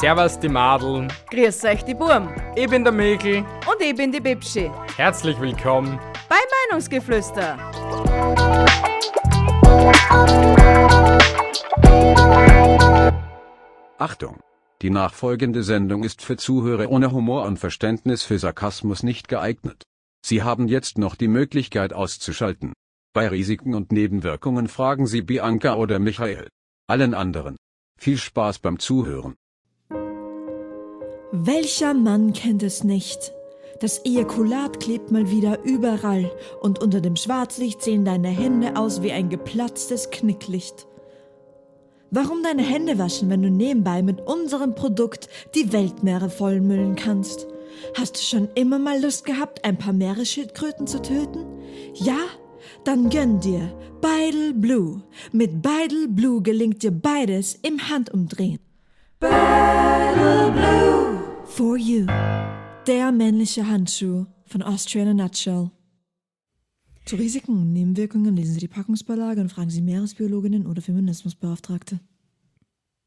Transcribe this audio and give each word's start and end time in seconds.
Servus 0.00 0.38
die 0.38 0.48
Madeln, 0.48 1.12
Grüß 1.30 1.64
euch 1.64 1.84
die 1.84 1.94
Burm 1.94 2.28
ich 2.56 2.68
bin 2.68 2.84
der 2.84 2.92
Mikl. 2.92 3.38
und 3.70 3.80
ich 3.80 3.94
bin 3.94 4.10
die 4.12 4.20
Bibschi 4.20 4.70
Herzlich 4.96 5.38
willkommen. 5.40 5.98
bei 6.28 6.36
Meinungsgeflüster. 6.68 7.58
Achtung! 13.98 14.40
Die 14.82 14.90
nachfolgende 14.90 15.62
Sendung 15.62 16.04
ist 16.04 16.22
für 16.22 16.36
Zuhörer 16.36 16.90
ohne 16.90 17.12
Humor 17.12 17.44
und 17.44 17.58
Verständnis 17.58 18.22
für 18.22 18.38
Sarkasmus 18.38 19.02
nicht 19.02 19.28
geeignet. 19.28 19.82
Sie 20.24 20.42
haben 20.42 20.68
jetzt 20.68 20.96
noch 20.98 21.16
die 21.16 21.28
Möglichkeit 21.28 21.92
auszuschalten. 21.92 22.72
Bei 23.12 23.28
Risiken 23.28 23.74
und 23.74 23.92
Nebenwirkungen 23.92 24.68
fragen 24.68 25.06
Sie 25.06 25.22
Bianca 25.22 25.74
oder 25.74 25.98
Michael. 25.98 26.48
Allen 26.88 27.14
anderen. 27.14 27.56
Viel 27.98 28.16
Spaß 28.16 28.60
beim 28.60 28.78
Zuhören. 28.78 29.34
Welcher 31.32 31.94
Mann 31.94 32.32
kennt 32.32 32.64
es 32.64 32.82
nicht? 32.82 33.32
Das 33.78 34.04
Ejakulat 34.04 34.80
klebt 34.80 35.12
mal 35.12 35.30
wieder 35.30 35.62
überall 35.62 36.28
und 36.60 36.82
unter 36.82 37.00
dem 37.00 37.14
Schwarzlicht 37.14 37.82
sehen 37.82 38.04
deine 38.04 38.28
Hände 38.28 38.74
aus 38.74 39.00
wie 39.02 39.12
ein 39.12 39.28
geplatztes 39.28 40.10
Knicklicht. 40.10 40.88
Warum 42.10 42.42
deine 42.42 42.62
Hände 42.62 42.98
waschen, 42.98 43.30
wenn 43.30 43.42
du 43.42 43.48
nebenbei 43.48 44.02
mit 44.02 44.20
unserem 44.20 44.74
Produkt 44.74 45.28
die 45.54 45.72
Weltmeere 45.72 46.30
vollmüllen 46.30 46.96
kannst? 46.96 47.46
Hast 47.96 48.16
du 48.16 48.22
schon 48.22 48.48
immer 48.56 48.80
mal 48.80 49.00
Lust 49.00 49.24
gehabt, 49.24 49.64
ein 49.64 49.78
paar 49.78 49.92
Meeresschildkröten 49.92 50.88
zu 50.88 51.00
töten? 51.00 51.46
Ja? 51.94 52.18
Dann 52.82 53.08
gönn 53.08 53.38
dir 53.38 53.72
Beidel 54.00 54.52
Blue. 54.52 55.04
Mit 55.30 55.62
Beidel 55.62 56.08
Blue 56.08 56.42
gelingt 56.42 56.82
dir 56.82 56.90
beides 56.90 57.54
im 57.62 57.88
Handumdrehen. 57.88 58.58
For 61.50 61.76
You. 61.76 62.06
Der 62.86 63.10
männliche 63.10 63.66
Handschuh 63.66 64.26
von 64.46 64.62
Austria 64.62 65.02
in 65.02 65.08
a 65.08 65.14
Nutshell. 65.14 65.70
Zu 67.04 67.16
Risiken 67.16 67.58
und 67.58 67.72
Nebenwirkungen 67.72 68.36
lesen 68.36 68.54
Sie 68.54 68.60
die 68.60 68.68
Packungsbeilage 68.68 69.40
und 69.40 69.50
fragen 69.50 69.68
Sie 69.68 69.82
Meeresbiologinnen 69.82 70.66
oder 70.66 70.80
Feminismusbeauftragte. 70.80 71.98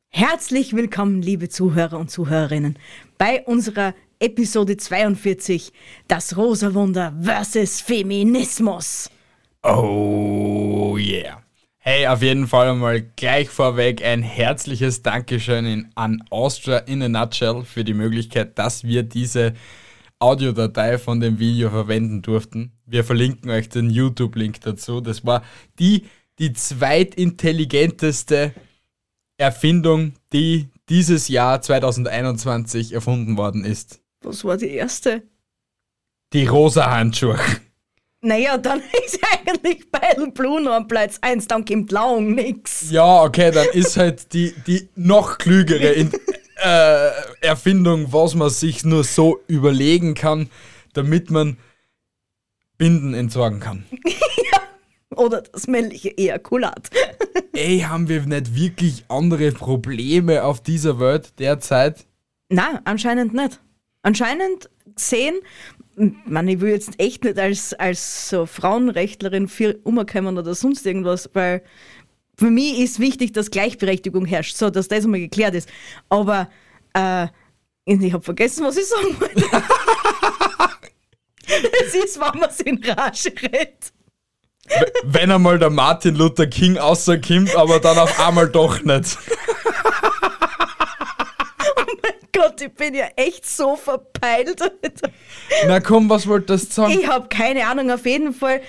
Herzlich 0.10 0.74
willkommen, 0.76 1.22
liebe 1.22 1.48
Zuhörer 1.48 1.98
und 1.98 2.12
Zuhörerinnen, 2.12 2.78
bei 3.18 3.44
unserer 3.46 3.96
Episode 4.20 4.76
42, 4.76 5.72
das 6.10 6.36
Rosa 6.36 6.74
Wunder 6.74 7.18
versus 7.22 7.80
Feminismus. 7.80 9.10
Oh 9.64 10.98
yeah. 11.00 11.43
Hey, 11.86 12.08
auf 12.08 12.22
jeden 12.22 12.48
Fall 12.48 12.70
einmal 12.70 13.02
gleich 13.02 13.50
vorweg 13.50 14.06
ein 14.06 14.23
herzliches 14.23 15.02
Dankeschön 15.02 15.66
in, 15.66 15.90
an 15.95 16.23
Austria 16.30 16.78
in 16.78 17.02
a 17.02 17.09
Nutshell 17.09 17.66
für 17.66 17.84
die 17.84 17.94
Möglichkeit, 17.94 18.58
dass 18.58 18.86
wir 18.86 19.03
diese 19.03 19.53
Audiodatei 20.17 20.98
von 20.98 21.20
dem 21.20 21.40
Video 21.40 21.72
verwenden 21.72 22.22
durften. 22.22 22.72
Wir 22.86 23.03
verlinken 23.03 23.52
euch 23.52 23.68
den 23.68 23.90
YouTube-Link 23.90 24.62
dazu. 24.62 25.02
Das 25.02 25.25
war 25.25 25.44
die, 25.78 26.06
die 26.40 26.53
zweitintelligenteste 26.53 28.53
Erfindung, 29.35 30.13
die 30.31 30.69
dieses 30.88 31.28
Jahr 31.28 31.62
2021 31.62 32.94
erfunden 32.94 33.35
worden 33.35 33.66
ist. 33.66 34.00
Was 34.22 34.46
war 34.46 34.56
die 34.56 34.69
erste? 34.69 35.24
Die 36.31 36.46
rosa 36.46 36.90
Handschuhe. 36.90 37.38
Naja, 38.25 38.57
dann 38.57 38.81
ist 39.06 39.19
eigentlich 39.31 39.91
Beidel 39.91 40.31
Blue 40.31 40.61
noch 40.61 40.72
am 40.72 40.88
Platz 40.88 41.17
1, 41.22 41.45
dann 41.47 41.66
kommt 41.66 41.91
Laung 41.91 42.34
nix. 42.34 42.89
Ja, 42.89 43.22
okay, 43.22 43.51
dann 43.51 43.67
ist 43.73 43.97
halt 43.97 44.31
die, 44.34 44.53
die 44.66 44.88
noch 44.95 45.38
klügere 45.38 45.91
in, 45.91 46.11
äh, 46.63 47.09
Erfindung, 47.41 48.13
was 48.13 48.34
man 48.34 48.50
sich 48.50 48.85
nur 48.85 49.03
so 49.03 49.41
überlegen 49.47 50.13
kann, 50.13 50.50
damit 50.94 51.31
man 51.31 51.57
Binden 52.78 53.13
entsorgen 53.13 53.59
kann. 53.59 53.85
Oder 55.16 55.41
das 55.41 55.67
männliche 55.67 56.17
Ejakulat. 56.17 56.90
Ey, 57.51 57.79
haben 57.81 58.07
wir 58.07 58.22
nicht 58.22 58.55
wirklich 58.55 59.03
andere 59.09 59.51
Probleme 59.51 60.44
auf 60.44 60.61
dieser 60.61 61.00
Welt 61.00 61.38
derzeit? 61.40 62.05
Na, 62.50 62.81
anscheinend 62.85 63.34
nicht. 63.34 63.59
Anscheinend 64.03 64.69
sehen, 64.96 65.40
man, 65.96 66.47
ich 66.47 66.62
will 66.62 66.72
jetzt 66.72 67.00
echt 67.00 67.24
nicht 67.24 67.40
als, 67.40 67.74
als 67.74 68.30
so 68.30 68.46
Frauenrechtlerin 68.46 69.47
viel 69.47 69.80
umkommen 69.84 70.38
oder 70.38 70.53
sonst 70.53 70.86
irgendwas, 70.86 71.30
weil 71.34 71.64
für 72.38 72.52
mich 72.52 72.80
ist 72.80 73.00
wichtig, 73.00 73.34
dass 73.34 73.52
Gleichberechtigung 73.52 74.25
herrscht, 74.25 74.58
so 74.58 74.69
dass 74.69 74.88
das 74.88 75.06
einmal 75.06 75.19
geklärt 75.19 75.56
ist. 75.56 75.69
Aber 76.09 76.50
äh, 76.94 77.28
ich 77.86 78.14
habe 78.14 78.24
vergessen, 78.24 78.66
was 78.66 78.78
ich 78.78 78.86
sagen 78.86 79.19
wollte. 79.19 79.46
Es 81.46 81.94
ist, 81.94 82.20
wenn 82.20 82.40
man 82.40 82.50
sich 82.52 82.66
in 82.66 82.84
Rage 82.84 83.31
redet. 83.41 83.91
Wenn 85.03 85.30
einmal 85.30 85.59
der 85.59 85.70
Martin 85.70 86.16
Luther 86.16 86.47
King 86.47 86.78
außerkommt, 86.78 87.56
aber 87.56 87.80
dann 87.80 87.97
auf 87.97 88.18
einmal 88.20 88.47
doch 88.47 88.81
nicht. 88.81 89.18
Gott, 92.34 92.62
ich 92.62 92.74
bin 92.74 92.94
ja 92.96 93.06
echt 93.16 93.46
so 93.46 93.76
verpeilt. 93.76 94.60
Na 95.68 95.80
komm, 95.80 96.10
was 96.10 96.28
wolltest 96.28 96.72
du 96.72 96.74
sagen? 96.74 96.94
Ich 96.94 97.08
habe 97.08 97.28
keine 97.30 97.68
Ahnung, 97.68 97.92
auf 97.92 98.06
jeden 98.06 98.34
Fall. 98.34 98.62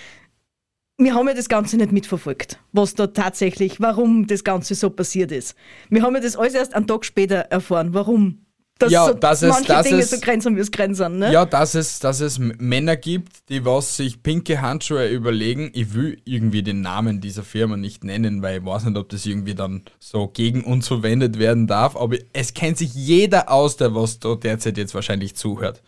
Wir 0.97 1.15
haben 1.15 1.27
ja 1.27 1.35
das 1.35 1.49
Ganze 1.49 1.77
nicht 1.77 1.91
mitverfolgt, 1.91 2.61
was 2.73 2.95
da 2.95 3.09
tatsächlich, 3.09 3.81
warum 3.81 4.29
das 4.29 4.45
Ganze 4.45 4.77
so 4.77 4.91
passiert 4.91 5.33
ist. 5.33 5.57
Wir 5.89 6.03
haben 6.03 6.15
ja 6.15 6.21
das 6.21 6.37
alles 6.37 6.55
erst 6.55 6.75
einen 6.75 6.87
Tag 6.87 7.05
später 7.05 7.37
erfahren, 7.37 7.95
warum. 7.95 8.44
Dass 8.79 8.91
Ja, 8.91 9.07
so 9.07 9.15
dass 9.15 9.41
es- 9.43 9.49
manche 9.51 9.69
dass 9.69 9.87
Dinge 9.87 10.01
es- 10.01 10.11
so 10.11 10.19
grenzen, 10.19 10.57
wie 10.57 10.61
es 10.61 10.71
grenzen, 10.73 11.19
ne? 11.21 11.33
Ja, 11.33 11.45
dass 11.47 11.77
es, 11.77 12.01
dass 12.01 12.19
es 12.21 12.41
Männer 12.41 12.97
gibt, 12.97 13.49
die 13.49 13.65
was 13.65 13.97
sich 13.97 14.21
pinke 14.23 14.61
Handschuhe 14.61 15.09
überlegen. 15.09 15.71
Ich 15.75 15.95
will 15.95 16.21
irgendwie 16.25 16.65
den 16.65 16.81
Namen 16.81 17.21
dieser 17.21 17.45
Firma 17.45 17.77
nicht 17.77 18.03
nennen, 18.03 18.43
weil 18.43 18.59
ich 18.59 18.65
weiß 18.67 18.84
nicht, 18.87 18.97
ob 18.97 19.09
das 19.11 19.25
irgendwie 19.27 19.55
dann 19.55 19.83
so 20.01 20.27
gegen 20.27 20.65
uns 20.65 20.89
verwendet 20.89 21.39
werden 21.39 21.69
darf. 21.69 21.95
Aber 21.97 22.17
es 22.33 22.53
kennt 22.53 22.79
sich 22.79 22.93
jeder 22.95 23.49
aus, 23.51 23.77
der 23.77 23.95
was 23.95 24.19
da 24.19 24.34
derzeit 24.34 24.77
jetzt 24.77 24.95
wahrscheinlich 24.95 25.37
zuhört. 25.37 25.81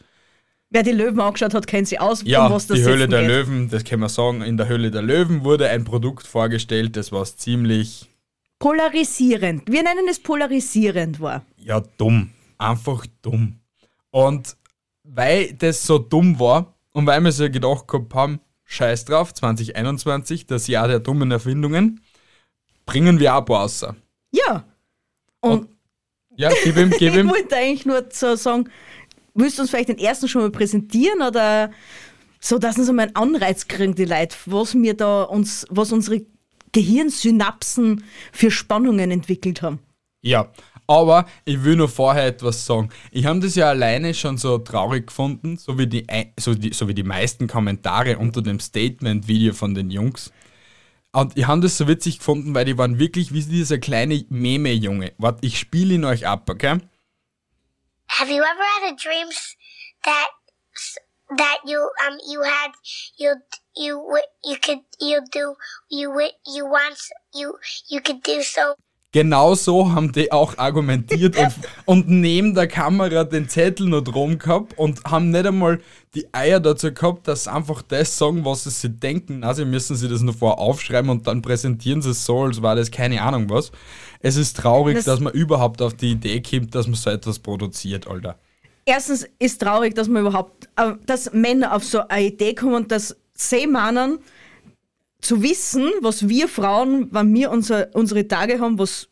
Wer 0.71 0.85
die 0.85 0.93
Löwen 0.93 1.19
angeschaut 1.21 1.55
hat, 1.55 1.67
kennt 1.67 1.89
sie 1.89 1.99
aus, 1.99 2.23
Ja, 2.25 2.47
um 2.47 2.53
was 2.53 2.69
das 2.69 2.79
die 2.79 2.85
Höhle 2.85 3.09
der 3.09 3.21
geht. 3.23 3.29
Löwen, 3.29 3.69
das 3.69 3.83
kann 3.83 3.99
man 3.99 4.09
sagen. 4.09 4.43
In 4.43 4.57
der 4.57 4.69
Höhle 4.69 4.93
der 4.93 5.03
Löwen 5.03 5.43
wurde 5.43 5.69
ein 5.71 5.85
Produkt 5.85 6.25
vorgestellt, 6.27 6.97
das 6.97 7.11
was 7.11 7.37
ziemlich, 7.37 8.09
Polarisierend. 8.59 9.63
Wir 9.71 9.83
nennen 9.83 10.07
es 10.09 10.19
polarisierend 10.19 11.21
war. 11.21 11.45
ja, 11.57 11.81
dumm. 11.99 12.31
Einfach 12.59 13.06
dumm. 13.22 13.61
Und 14.11 14.56
weil 15.05 15.53
das 15.55 15.84
so 15.87 15.99
dumm 15.99 16.39
war 16.39 16.75
und 16.93 17.06
weil 17.06 17.21
wir 17.22 17.33
so 17.33 17.49
gedacht 17.50 17.87
gehabt 17.89 18.15
haben, 18.15 18.41
scheiß 18.65 19.05
drauf, 19.05 19.33
2021, 19.34 20.47
das 20.47 20.66
Jahr 20.66 20.89
der 20.89 21.00
dummen 21.00 21.31
Erfindungen, 21.31 22.00
bringen 22.87 23.19
wir 23.21 23.33
ab 23.34 23.50
außer. 23.50 23.95
Ja. 24.33 24.65
Und 25.41 25.69
Ja, 26.37 26.51
gib 26.65 26.77
ihm, 26.77 26.95
gib 26.98 27.15
ich 27.15 27.21
ihm. 27.21 27.28
wollte 27.28 27.57
eigentlich 27.57 27.86
nur 27.86 28.07
so 28.10 28.34
sagen, 28.36 28.69
willst 29.34 29.59
du 29.59 29.63
uns 29.63 29.71
vielleicht 29.71 29.91
den 29.91 29.98
ersten 29.98 30.28
schon 30.28 30.42
mal 30.42 30.51
präsentieren 30.51 31.22
oder 31.22 31.71
so, 32.41 32.59
dass 32.59 32.78
uns 32.78 32.89
einmal 32.89 33.07
einen 33.07 33.16
Anreiz 33.16 33.69
kriegen, 33.69 33.95
die 33.95 34.04
Leute, 34.04 34.36
was 34.47 34.75
wir 34.75 34.95
da 34.97 35.22
uns, 35.22 35.66
was 35.71 35.92
unsere 35.92 36.22
Gehirnsynapsen 36.72 38.04
für 38.33 38.51
Spannungen 38.51 39.10
entwickelt 39.10 39.63
haben. 39.63 39.81
Ja, 40.22 40.51
aber 40.86 41.27
ich 41.44 41.62
will 41.65 41.77
nur 41.77 41.88
vorher 41.88 42.27
etwas 42.27 42.65
sagen. 42.65 42.91
Ich 43.10 43.27
habe 43.27 43.41
das 43.41 43.54
ja 43.54 43.68
alleine 43.68 44.15
schon 44.15 44.38
so 44.38 44.59
traurig 44.59 45.09
gefunden, 45.09 45.56
so 45.56 45.78
wie 45.78 45.86
die, 45.86 46.06
so 46.38 46.54
die, 46.54 46.72
so 46.72 46.88
wie 46.88 46.94
die 46.94 47.03
meisten 47.03 47.47
Kommentare 47.47 48.18
unter 48.18 48.42
dem 48.42 48.60
Statement-Video 48.60 49.53
von 49.53 49.74
den 49.74 49.91
Jungs. 49.91 50.33
Und 51.12 51.36
ich 51.36 51.47
habe 51.47 51.62
das 51.62 51.78
so 51.78 51.88
witzig 51.88 52.18
gefunden, 52.18 52.54
weil 52.54 52.66
die 52.66 52.77
waren 52.77 52.98
wirklich 52.98 53.33
wie 53.33 53.42
dieser 53.42 53.78
kleine 53.78 54.24
Meme-Junge. 54.28 55.12
Warte, 55.18 55.47
ich 55.47 55.59
spiele 55.59 55.94
ihn 55.94 56.04
euch 56.04 56.27
ab, 56.27 56.48
okay? 56.50 56.78
Have 58.09 58.30
you 58.30 58.42
ever 58.42 58.65
had 58.80 58.92
a 58.92 58.97
dream 58.97 59.28
that 60.04 60.28
that 61.38 61.59
you 61.65 61.91
um 62.06 62.18
you 62.27 62.42
had 62.42 62.71
you 63.18 63.34
you 63.74 64.21
you 64.44 64.56
could 64.59 64.78
you 65.00 65.21
do 65.33 65.56
you 65.91 66.12
you 66.47 66.66
once 66.66 67.10
you 67.34 67.59
you 67.88 68.00
could 68.00 68.22
do 68.22 68.42
so 68.42 68.77
Genau 69.16 69.54
so 69.54 69.92
haben 69.95 70.13
die 70.13 70.30
auch 70.30 70.59
argumentiert 70.59 71.39
und, 71.39 71.54
und 71.86 72.09
neben 72.10 72.54
der 72.54 72.66
Kamera 72.68 73.24
den 73.24 73.48
Zettel 73.48 73.89
noch 73.89 74.03
drum 74.03 74.39
gehabt 74.39 74.77
und 74.78 75.03
haben 75.04 75.30
nicht 75.30 75.47
einmal 75.47 75.80
die 76.15 76.27
Eier 76.34 76.60
dazu 76.60 76.92
gehabt, 76.92 77.27
dass 77.27 77.45
sie 77.45 77.51
einfach 77.51 77.80
das 77.80 78.18
sagen, 78.18 78.45
was 78.45 78.65
sie 78.65 78.71
sich 78.71 78.91
denken. 79.01 79.42
Also 79.42 79.65
müssen 79.65 79.97
sie 79.97 80.10
das 80.10 80.21
nur 80.21 80.34
vorher 80.34 80.59
aufschreiben 80.59 81.09
und 81.10 81.27
dann 81.27 81.41
präsentieren 81.41 82.03
sie 82.03 82.10
es 82.10 82.27
so, 82.27 82.42
als 82.42 82.60
war 82.60 82.77
das 82.77 82.91
keine 82.91 83.22
Ahnung 83.22 83.48
was. 83.48 83.72
Es 84.21 84.36
ist 84.36 84.59
traurig, 84.59 84.97
Das- 84.97 85.07
dass 85.07 85.21
man 85.21 85.33
überhaupt 85.33 85.80
auf 85.80 85.95
die 85.95 86.10
Idee 86.10 86.42
kommt, 86.42 86.74
dass 86.74 86.86
man 86.86 86.97
so 86.97 87.09
etwas 87.09 87.39
produziert, 87.39 88.07
Alter. 88.07 88.36
Erstens 88.84 89.27
ist 89.39 89.62
traurig, 89.62 89.95
dass 89.95 90.09
man 90.09 90.27
überhaupt, 90.27 90.69
äh, 90.77 90.92
dass 91.07 91.33
Männer 91.33 91.74
auf 91.74 91.84
so 91.84 92.07
eine 92.07 92.27
Idee 92.27 92.54
kommen, 92.54 92.86
dass 92.86 93.16
sie 93.33 93.66
meinen, 93.66 94.19
zu 95.21 95.42
wissen, 95.42 95.91
was 96.01 96.28
wir 96.28 96.48
Frauen, 96.48 97.09
wenn 97.13 97.34
wir 97.34 97.51
unser, 97.51 97.89
unsere 97.95 98.28
Tage 98.28 98.60
haben, 98.60 98.78
was, 98.78 99.09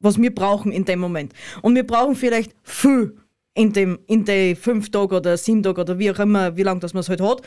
was 0.00 0.20
wir 0.20 0.34
brauchen 0.34 0.72
in 0.72 0.84
dem 0.84 1.00
Moment. 1.00 1.32
Und 1.62 1.74
wir 1.74 1.86
brauchen 1.86 2.14
vielleicht 2.14 2.52
viel 2.62 3.16
in 3.54 3.72
dem, 3.72 3.98
in 4.06 4.24
den 4.24 4.56
fünf 4.56 4.90
Tagen 4.90 5.16
oder 5.16 5.36
sieben 5.36 5.62
Tagen 5.62 5.80
oder 5.80 5.98
wie 5.98 6.10
auch 6.10 6.18
immer, 6.20 6.56
wie 6.56 6.62
lange 6.62 6.80
das 6.80 6.94
man 6.94 7.00
es 7.00 7.08
halt 7.08 7.20
hat. 7.20 7.42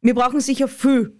Wir 0.00 0.14
brauchen 0.14 0.40
sicher 0.40 0.68
viel, 0.68 1.12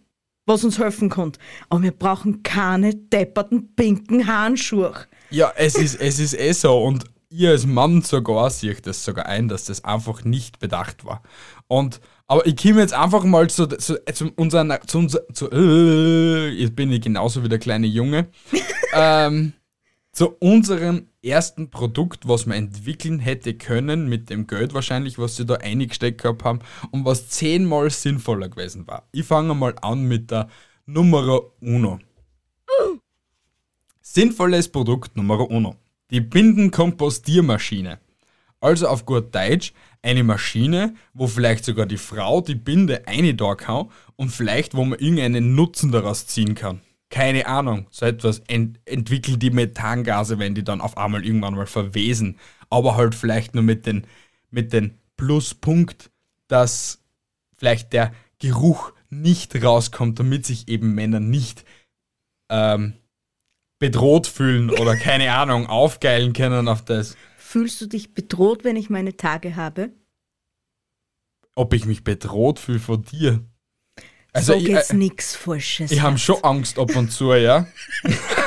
was 0.47 0.65
uns 0.65 0.79
helfen 0.79 1.09
kann. 1.09 1.33
Aber 1.69 1.83
wir 1.83 1.93
brauchen 1.93 2.43
keine 2.43 2.95
depperten 2.95 3.75
pinken 3.75 4.27
Handschuhe. 4.27 4.93
Ja, 5.31 5.53
es 5.57 5.77
ist, 5.77 6.01
es 6.01 6.19
ist 6.19 6.39
eh 6.39 6.53
so 6.53 6.83
und 6.83 7.05
ihr 7.29 7.51
als 7.51 7.67
Mann 7.67 8.03
sogar 8.03 8.51
seht 8.51 8.87
das 8.87 9.05
sogar 9.05 9.27
ein, 9.27 9.49
dass 9.49 9.65
das 9.65 9.85
einfach 9.85 10.25
nicht 10.25 10.59
bedacht 10.59 11.05
war. 11.05 11.23
Und 11.67 12.01
aber 12.29 12.45
ich 12.47 12.57
komme 12.57 12.81
jetzt 12.81 12.95
einfach 12.95 13.23
mal 13.25 13.49
zu, 13.49 13.69
zu, 13.69 14.05
zu 14.05 14.33
unseren, 14.37 14.73
zu 14.87 14.99
unser, 14.99 15.29
zu, 15.33 15.51
äh, 15.51 16.49
jetzt 16.49 16.75
bin 16.75 16.91
ich 16.91 17.01
genauso 17.01 17.45
wie 17.45 17.49
der 17.49 17.61
kleine 17.61 17.87
Junge, 17.87 18.29
ähm, 18.95 19.53
zu 20.11 20.31
unserem 20.41 21.09
ersten 21.23 21.71
Produkt, 21.71 22.27
was 22.27 22.47
wir 22.47 22.55
entwickeln 22.55 23.21
hätte 23.21 23.55
können, 23.55 24.09
mit 24.09 24.31
dem 24.31 24.47
Geld 24.47 24.75
wahrscheinlich, 24.75 25.19
was 25.19 25.37
sie 25.37 25.47
da 25.47 25.55
eingesteckt 25.57 26.23
gehabt 26.23 26.43
haben 26.43 26.61
und 26.91 27.05
was 27.05 27.29
zehnmal 27.29 27.91
sinnvoller 27.91 28.49
gewesen 28.49 28.87
war. 28.87 29.07
Ich 29.13 29.27
fange 29.27 29.55
mal 29.55 29.75
an 29.83 30.03
mit 30.05 30.31
der 30.31 30.49
Numero 30.87 31.53
Uno. 31.61 31.99
Sinnvolles 34.01 34.69
Produkt 34.69 35.17
Nummer 35.17 35.51
uno. 35.51 35.77
Die 36.11 36.21
Bindenkompostiermaschine. 36.21 37.99
Also 38.61 38.89
auf 38.89 39.05
gut 39.05 39.35
Deutsch 39.35 39.73
eine 40.03 40.25
Maschine, 40.25 40.95
wo 41.15 41.27
vielleicht 41.27 41.65
sogar 41.65 41.87
die 41.87 41.99
Frau 41.99 42.41
die 42.41 42.55
Binde 42.55 43.07
eine 43.07 43.35
da 43.35 43.55
kann 43.55 43.91
und 44.15 44.31
vielleicht 44.31 44.75
wo 44.75 44.85
man 44.85 44.99
irgendeinen 44.99 45.55
Nutzen 45.55 45.91
daraus 45.91 46.27
ziehen 46.27 46.55
kann. 46.55 46.81
Keine 47.11 47.47
Ahnung, 47.47 47.87
so 47.91 48.07
etwas 48.07 48.41
ent 48.49 48.81
entwickeln 48.85 49.39
die 49.39 49.51
Methangase, 49.51 50.39
wenn 50.39 50.55
die 50.55 50.65
dann 50.65 50.81
auf 50.81 50.97
einmal 50.97 51.25
irgendwann 51.25 51.55
mal 51.55 51.67
verwesen. 51.67 52.39
Aber 52.71 52.97
halt 52.97 53.15
vielleicht 53.15 53.55
nur 53.55 53.63
mit 53.63 53.87
den, 53.87 54.07
mit 54.51 54.73
den 54.73 54.99
Pluspunkt, 55.17 56.11
dass 56.49 57.03
vielleicht 57.57 57.93
der 57.93 58.13
Geruch 58.39 58.93
nicht 59.11 59.63
rauskommt, 59.63 60.19
damit 60.19 60.47
sich 60.47 60.69
eben 60.69 60.95
Männer 60.95 61.21
nicht 61.21 61.65
ähm, 62.49 62.95
bedroht 63.79 64.27
fühlen 64.27 64.71
oder 64.71 64.97
keine 64.97 65.33
Ahnung, 65.35 65.67
aufgeilen 65.67 66.33
können 66.33 66.69
auf 66.69 66.85
das. 66.85 67.17
Fühlst 67.37 67.81
du 67.81 67.87
dich 67.87 68.15
bedroht, 68.15 68.65
wenn 68.65 68.77
ich 68.77 68.91
meine 68.91 69.17
Tage 69.17 69.57
habe? 69.57 69.91
Ob 71.55 71.73
ich 71.73 71.87
mich 71.87 72.05
bedroht 72.05 72.59
fühle 72.59 72.81
von 72.81 73.03
dir. 73.03 73.45
Also 74.33 74.53
so 74.53 74.59
ich, 74.59 74.67
geht's 74.67 74.91
äh, 74.91 74.97
nix 74.97 75.35
Falsches. 75.35 75.91
ich 75.91 76.01
habe 76.03 76.19
schon 76.19 76.43
Angst 76.43 76.79
ab 76.79 76.95
und 76.95 77.11
zu, 77.11 77.33
ja. 77.33 77.67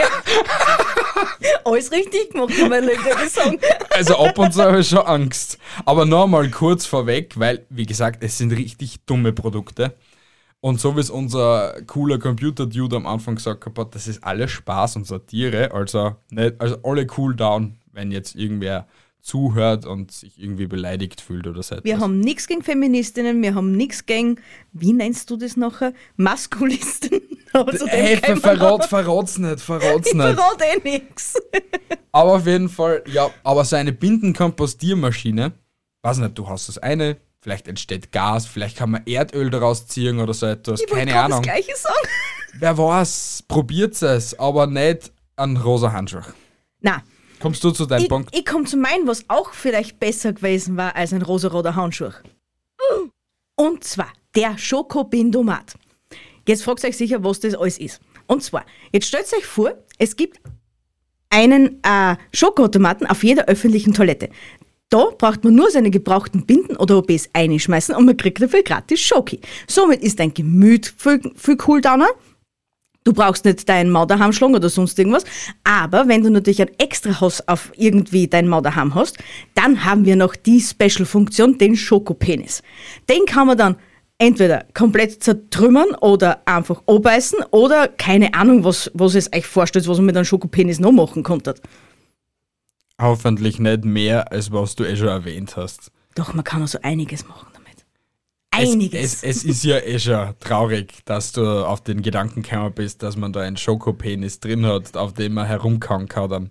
alles 1.70 1.92
richtig 1.92 2.32
gemacht, 2.32 2.54
man 2.70 2.84
Leute 2.84 3.30
sagen. 3.30 3.60
Also 3.90 4.18
ab 4.18 4.38
und 4.38 4.54
zu 4.54 4.62
habe 4.62 4.80
ich 4.80 4.90
schon 4.90 5.00
Angst. 5.00 5.58
Aber 5.86 6.06
noch 6.06 6.28
mal 6.28 6.50
kurz 6.50 6.86
vorweg, 6.86 7.34
weil, 7.40 7.66
wie 7.70 7.86
gesagt, 7.86 8.24
es 8.24 8.38
sind 8.38 8.52
richtig 8.52 9.06
dumme 9.06 9.34
Produkte. 9.34 9.96
Und 10.62 10.80
so 10.82 10.96
wie 10.96 11.00
es 11.00 11.10
unser 11.10 11.82
cooler 11.88 12.18
Computer-Dude 12.20 12.96
am 12.96 13.06
Anfang 13.06 13.36
gesagt 13.36 13.66
hat, 13.66 13.96
das 13.96 14.08
ist 14.08 14.24
alles 14.24 14.52
Spaß 14.52 14.98
und 14.98 15.08
Satire. 15.08 15.72
Also, 15.74 16.16
nicht, 16.32 16.60
also 16.60 16.78
alle 16.84 17.08
cool 17.18 17.36
down, 17.36 17.78
wenn 17.94 18.12
jetzt 18.12 18.36
irgendwer 18.36 18.88
zuhört 19.22 19.86
und 19.86 20.12
sich 20.12 20.42
irgendwie 20.42 20.68
beleidigt 20.68 21.22
fühlt 21.22 21.48
oder 21.48 21.62
so. 21.64 21.78
Wir 21.84 22.00
haben 22.00 22.20
nichts 22.20 22.48
gegen 22.48 22.62
Feministinnen, 22.62 23.42
wir 23.42 23.54
haben 23.56 23.74
nichts 23.74 24.06
gegen, 24.06 24.40
wie 24.74 24.94
nennst 24.94 25.30
du 25.30 25.38
das 25.38 25.56
nachher? 25.58 25.94
Maskulisten. 26.16 27.22
Also 27.52 27.88
Hey, 27.88 28.18
ver 28.18 28.38
verrat, 28.38 28.86
verrat's 28.86 29.40
nicht, 29.40 29.60
verrat's 29.60 30.08
Ich 30.10 30.14
nicht. 30.14 30.24
verrate 30.24 30.66
eh 30.66 30.88
nichts. 31.00 31.34
Aber 32.12 32.36
auf 32.36 32.46
jeden 32.46 32.70
Fall, 32.70 33.04
ja, 33.12 33.32
aber 33.44 33.66
so 33.66 33.76
eine 33.76 33.92
Bindenkompostiermaschine, 33.92 35.54
weiß 36.04 36.20
nicht, 36.20 36.38
du 36.38 36.48
hast 36.48 36.70
das 36.70 36.78
eine, 36.78 37.18
vielleicht 37.42 37.68
entsteht 37.68 38.12
Gas, 38.12 38.46
vielleicht 38.46 38.78
kann 38.78 38.92
man 38.92 39.06
Erdöl 39.06 39.50
daraus 39.50 39.88
ziehen 39.88 40.20
oder 40.20 40.34
so 40.34 40.46
etwas, 40.46 40.82
Ich 40.82 40.88
keine 40.88 41.12
gerade 41.12 41.30
das 41.30 41.38
Ahnung. 41.38 41.42
Gleiche 41.44 41.76
sagen. 41.76 42.08
Wer 42.60 42.78
weiß, 42.78 43.44
probiert 43.48 44.02
es, 44.02 44.38
aber 44.38 44.68
nicht 44.68 45.12
an 45.36 45.58
rosa 45.58 45.92
Handschuh. 45.92 46.22
Na, 46.82 47.04
Kommst 47.40 47.64
du 47.64 47.72
zu 47.72 47.86
deinem 47.86 48.04
ich, 48.04 48.10
Punkt? 48.10 48.36
ich 48.36 48.46
komme 48.46 48.66
zu 48.66 48.76
meinem, 48.78 49.08
was 49.08 49.24
auch 49.30 49.54
vielleicht 49.54 50.00
besser 50.00 50.34
gewesen 50.34 50.76
war 50.76 50.96
als 50.96 51.14
ein 51.14 51.22
rosaroter 51.22 51.76
Handschuh. 51.76 52.12
Und 53.56 53.84
zwar 53.84 54.12
der 54.36 54.58
Schokobindomat. 54.58 55.76
Jetzt 56.48 56.64
fragt 56.64 56.84
ihr 56.84 56.90
euch 56.90 56.98
sicher, 56.98 57.24
was 57.24 57.40
das 57.40 57.56
alles 57.56 57.78
ist. 57.78 58.02
Und 58.28 58.44
zwar, 58.44 58.66
jetzt 58.92 59.08
stellt 59.08 59.32
euch 59.34 59.46
vor, 59.46 59.74
es 59.98 60.16
gibt 60.16 60.40
einen 61.30 61.82
äh, 61.84 62.16
Schokoautomaten 62.34 63.08
auf 63.08 63.24
jeder 63.24 63.46
öffentlichen 63.46 63.94
Toilette. 63.94 64.30
Da 64.90 65.12
braucht 65.16 65.44
man 65.44 65.54
nur 65.54 65.70
seine 65.70 65.92
gebrauchten 65.92 66.46
Binden 66.46 66.76
oder 66.76 66.98
OBs 66.98 67.30
einschmeißen 67.34 67.96
und 67.96 68.06
man 68.06 68.18
kriegt 68.18 68.42
dafür 68.42 68.64
gratis 68.64 69.00
Schoki. 69.00 69.40
Somit 69.68 70.02
ist 70.02 70.20
dein 70.20 70.34
Gemüt 70.34 70.92
viel, 70.98 71.22
viel 71.36 71.58
Cooldowner. 71.58 72.08
Du 73.04 73.14
brauchst 73.14 73.46
nicht 73.46 73.70
deinen 73.70 73.92
Mau 73.92 74.06
daheim 74.06 74.34
schlagen 74.34 74.56
oder 74.56 74.68
sonst 74.68 74.98
irgendwas. 74.98 75.24
Aber 75.64 76.08
wenn 76.08 76.24
du 76.24 76.32
natürlich 76.32 76.62
ein 76.62 76.72
extra 76.80 77.22
Haus 77.22 77.42
auf 77.48 77.72
irgendwie 77.76 78.28
dein 78.28 78.48
Mau 78.48 78.62
daheim 78.62 78.96
hast, 78.96 79.18
dann 79.54 79.86
haben 79.86 80.06
wir 80.06 80.16
noch 80.16 80.36
die 80.36 80.60
Special-Funktion, 80.60 81.60
den 81.60 81.76
Schokopenis. 81.76 82.64
Den 83.10 83.26
kann 83.26 83.48
man 83.48 83.58
dann 83.58 83.76
entweder 84.18 84.66
komplett 84.74 85.24
zertrümmern 85.24 85.96
oder 86.02 86.42
einfach 86.46 86.82
abbeißen 86.88 87.40
oder 87.52 87.88
keine 87.88 88.34
Ahnung, 88.34 88.64
was, 88.64 88.92
was 88.94 89.16
es 89.16 89.32
euch 89.34 89.46
vorstellt, 89.46 89.88
was 89.88 89.98
man 89.98 90.08
mit 90.08 90.16
einem 90.18 90.26
Schokopenis 90.26 90.80
noch 90.80 90.92
machen 90.92 91.24
konnte. 91.24 91.56
Hoffentlich 93.00 93.60
nicht 93.60 93.86
mehr, 93.86 94.32
als 94.32 94.52
was 94.52 94.76
du 94.76 94.84
eh 94.84 94.96
schon 94.96 95.08
erwähnt 95.08 95.56
hast. 95.56 95.92
Doch, 96.16 96.34
man 96.34 96.44
kann 96.44 96.62
also 96.62 96.80
einiges 96.82 97.28
machen 97.28 97.48
damit. 97.54 97.86
Es, 98.52 98.74
Einiges. 98.74 99.24
es, 99.24 99.24
es 99.24 99.44
ist 99.46 99.64
ja 99.64 99.78
eh 99.78 100.00
schon 100.00 100.34
traurig, 100.40 101.06
dass 101.06 101.32
du 101.32 101.66
auf 101.66 101.82
den 101.82 102.02
Gedanken 102.02 102.42
gekommen 102.42 102.74
bist, 102.74 103.02
dass 103.04 103.16
man 103.16 103.32
da 103.32 103.40
einen 103.40 103.58
Schokopenis 103.58 104.42
drin 104.42 104.66
hat, 104.66 104.98
auf 104.98 105.14
dem 105.14 105.36
man 105.36 105.48
herumkauen 105.48 106.10
kann 106.10 106.30
dann. 106.30 106.50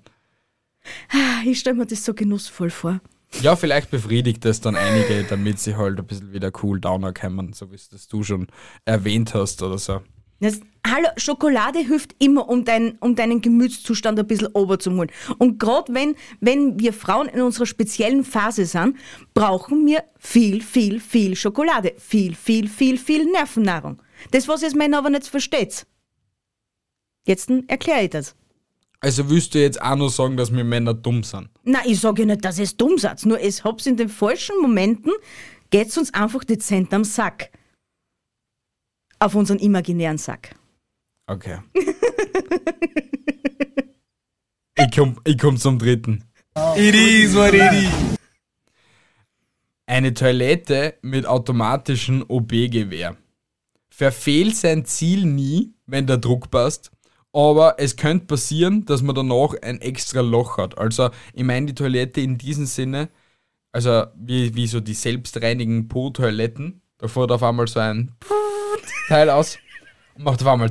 ich 1.45 1.59
stelle 1.59 1.77
mir 1.77 1.87
das 1.87 2.05
so 2.05 2.15
genussvoll 2.15 2.71
vor. 2.71 3.01
Ja, 3.43 3.57
vielleicht 3.57 3.91
befriedigt 3.91 4.45
das 4.45 4.63
dann 4.63 4.75
einige, 4.75 5.25
damit 5.25 5.59
sie 5.59 5.77
halt 5.77 5.99
ein 5.99 6.07
bisschen 6.07 6.33
wieder 6.33 6.51
cool 6.63 6.81
downer 6.81 7.13
kommen, 7.13 7.53
so 7.53 7.71
wie 7.71 7.75
es 7.75 7.91
das 7.91 8.09
du 8.09 8.23
schon 8.23 8.47
erwähnt 8.87 9.35
hast 9.35 9.63
oder 9.63 9.77
so. 9.77 10.01
Das, 10.41 10.61
hallo, 10.87 11.09
Schokolade 11.17 11.81
hilft 11.81 12.15
immer, 12.21 12.49
um, 12.49 12.65
dein, 12.65 12.97
um 13.01 13.17
deinen 13.17 13.41
Gemütszustand 13.41 14.19
ein 14.21 14.27
bisschen 14.27 14.49
ober 14.55 14.79
zu 14.79 14.93
holen. 14.93 15.11
Und 15.39 15.59
gerade 15.59 15.93
wenn, 15.93 16.15
wenn 16.41 16.79
wir 16.79 16.93
Frauen 16.93 17.29
in 17.29 17.41
unserer 17.41 17.67
speziellen 17.67 18.25
Phase 18.25 18.65
sind, 18.65 18.97
brauchen 19.35 19.85
wir 19.85 20.05
viel, 20.17 20.63
viel, 20.63 21.01
viel 21.01 21.35
Schokolade. 21.35 21.95
Viel, 21.99 22.37
viel, 22.37 22.69
viel, 22.69 22.99
viel 22.99 23.25
Nervennahrung. 23.25 24.01
Das, 24.31 24.47
was 24.47 24.63
ihr 24.63 24.77
Männer 24.77 24.99
aber 24.99 25.11
nicht 25.11 25.27
versteht. 25.27 25.87
Jetzt 27.27 27.51
erkläre 27.67 28.05
ich 28.05 28.11
das. 28.11 28.37
Also 29.01 29.29
willst 29.31 29.55
du 29.55 29.61
jetzt 29.61 29.81
auch 29.81 29.97
nur 29.97 30.11
sagen, 30.11 30.37
dass 30.37 30.53
wir 30.53 30.65
Männer 30.65 30.95
dumm 30.95 31.23
sind? 31.23 31.49
Na, 31.65 31.81
ich 31.85 32.01
sage 32.01 32.23
ja 32.23 32.27
nicht, 32.27 32.45
dass 32.45 32.59
es 32.59 32.77
dumm 32.77 32.99
seid, 32.99 33.25
nur 33.27 33.41
es 33.41 33.63
hab's 33.63 33.87
in 33.87 33.97
den 33.97 34.09
falschen 34.09 34.61
Momenten, 34.61 35.13
geht's 35.71 35.97
uns 35.97 36.13
einfach 36.15 36.43
dezent 36.43 36.93
am 36.93 37.05
Sack. 37.05 37.51
Auf 39.19 39.35
unseren 39.35 39.59
imaginären 39.59 40.19
Sack. 40.19 40.55
Okay. 41.27 41.59
ich 44.77 44.91
komm, 44.95 45.21
ich 45.25 45.37
komm 45.39 45.57
zum 45.57 45.79
dritten. 45.79 46.25
It 46.77 46.95
is 46.95 47.35
what 47.35 47.53
it 47.55 47.73
is. 47.73 48.19
Eine 49.87 50.15
Toilette 50.15 50.95
mit 51.03 51.27
automatischem 51.27 52.25
OB-Gewehr. 52.29 53.17
Verfehlt 53.91 54.55
sein 54.55 54.85
Ziel 54.85 55.25
nie, 55.25 55.73
wenn 55.87 56.07
der 56.07 56.19
Druck 56.19 56.51
passt, 56.51 56.93
aber 57.33 57.77
es 57.79 57.97
könnte 57.97 58.27
passieren, 58.27 58.85
dass 58.85 59.03
man 59.03 59.15
danach 59.15 59.55
ein 59.63 59.81
extra 59.81 60.21
Loch 60.21 60.59
hat. 60.59 60.79
Also, 60.79 61.11
ich 61.33 61.43
meine 61.43 61.67
die 61.67 61.75
Toilette 61.75 62.21
in 62.21 62.39
diesem 62.39 62.67
Sinne, 62.67 63.09
also 63.73 64.05
wie, 64.15 64.55
wie 64.55 64.67
so 64.67 64.81
die 64.81 64.95
selbstreinigen 64.95 65.89
Po-Toiletten, 65.89 66.83
da 66.99 67.09
fährt 67.09 67.33
auf 67.33 67.43
einmal 67.43 67.67
so 67.67 67.81
ein 67.81 68.13
Teil 69.09 69.31
aus 69.31 69.59
und 70.15 70.25
macht 70.25 70.41
auf 70.43 70.49
einmal 70.49 70.71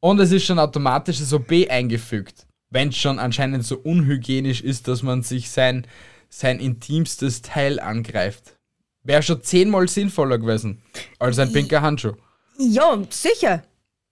und 0.00 0.20
es 0.20 0.30
ist 0.32 0.44
schon 0.44 0.58
automatisch 0.58 1.18
das 1.18 1.32
OB 1.32 1.68
eingefügt. 1.70 2.46
wenn 2.70 2.88
es 2.88 2.96
schon 2.96 3.18
anscheinend 3.18 3.64
so 3.64 3.76
unhygienisch 3.78 4.60
ist, 4.60 4.88
dass 4.88 5.02
man 5.02 5.22
sich 5.22 5.50
sein, 5.50 5.86
sein 6.28 6.58
intimstes 6.60 7.40
Teil 7.40 7.78
angreift. 7.80 8.56
Wäre 9.04 9.22
schon 9.22 9.40
zehnmal 9.42 9.88
sinnvoller 9.88 10.38
gewesen 10.38 10.82
als 11.18 11.38
ein 11.38 11.52
pinker 11.52 11.80
Handschuh. 11.80 12.12
Ja, 12.58 12.98
sicher. 13.08 13.62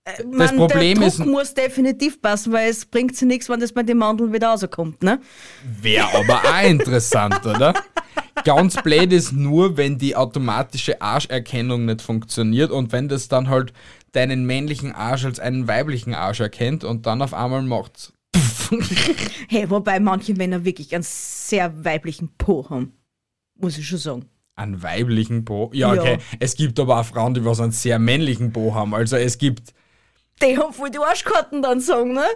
Äh, 0.04 0.22
man, 0.24 0.56
Problem 0.56 0.98
der 1.00 1.08
ist- 1.08 1.18
Druck 1.18 1.26
muss 1.28 1.52
definitiv 1.52 2.22
passen, 2.22 2.52
weil 2.52 2.70
es 2.70 2.84
bringt 2.86 3.16
sie 3.16 3.26
nichts, 3.26 3.48
wenn 3.48 3.58
das 3.60 3.72
bei 3.72 3.82
den 3.82 3.98
Mandeln 3.98 4.32
wieder 4.32 4.48
rauskommt, 4.48 5.02
ne? 5.02 5.20
Wäre 5.82 6.14
aber 6.14 6.40
auch 6.44 6.62
interessant, 6.62 7.44
oder? 7.44 7.74
Ganz 8.44 8.82
blöd 8.82 9.12
ist 9.12 9.32
nur, 9.32 9.76
wenn 9.76 9.98
die 9.98 10.16
automatische 10.16 11.00
Arscherkennung 11.00 11.84
nicht 11.84 12.02
funktioniert 12.02 12.70
und 12.70 12.90
wenn 12.92 13.08
das 13.08 13.28
dann 13.28 13.48
halt 13.48 13.72
deinen 14.12 14.44
männlichen 14.44 14.92
Arsch 14.92 15.24
als 15.24 15.38
einen 15.38 15.68
weiblichen 15.68 16.14
Arsch 16.14 16.40
erkennt 16.40 16.84
und 16.84 17.06
dann 17.06 17.22
auf 17.22 17.34
einmal 17.34 17.62
macht's. 17.62 18.12
Hey, 19.48 19.68
wobei 19.70 20.00
manche 20.00 20.34
Männer 20.34 20.64
wirklich 20.64 20.94
einen 20.94 21.04
sehr 21.06 21.84
weiblichen 21.84 22.30
Po 22.38 22.68
haben. 22.70 22.92
Muss 23.60 23.78
ich 23.78 23.86
schon 23.86 23.98
sagen. 23.98 24.24
Einen 24.56 24.82
weiblichen 24.82 25.44
Po. 25.44 25.70
Ja, 25.74 25.94
Ja. 25.94 26.00
okay. 26.00 26.18
Es 26.40 26.56
gibt 26.56 26.80
aber 26.80 26.98
auch 27.00 27.04
Frauen, 27.04 27.34
die 27.34 27.44
was 27.44 27.60
einen 27.60 27.72
sehr 27.72 27.98
männlichen 27.98 28.52
Po 28.52 28.74
haben. 28.74 28.94
Also 28.94 29.16
es 29.16 29.38
gibt 29.38 29.74
Die 30.44 30.58
haben 30.58 30.72
voll 30.72 30.90
die 30.90 30.98
Arschkarten 30.98 31.62
dann 31.62 31.80
sagen, 31.80 32.12
ne? 32.12 32.26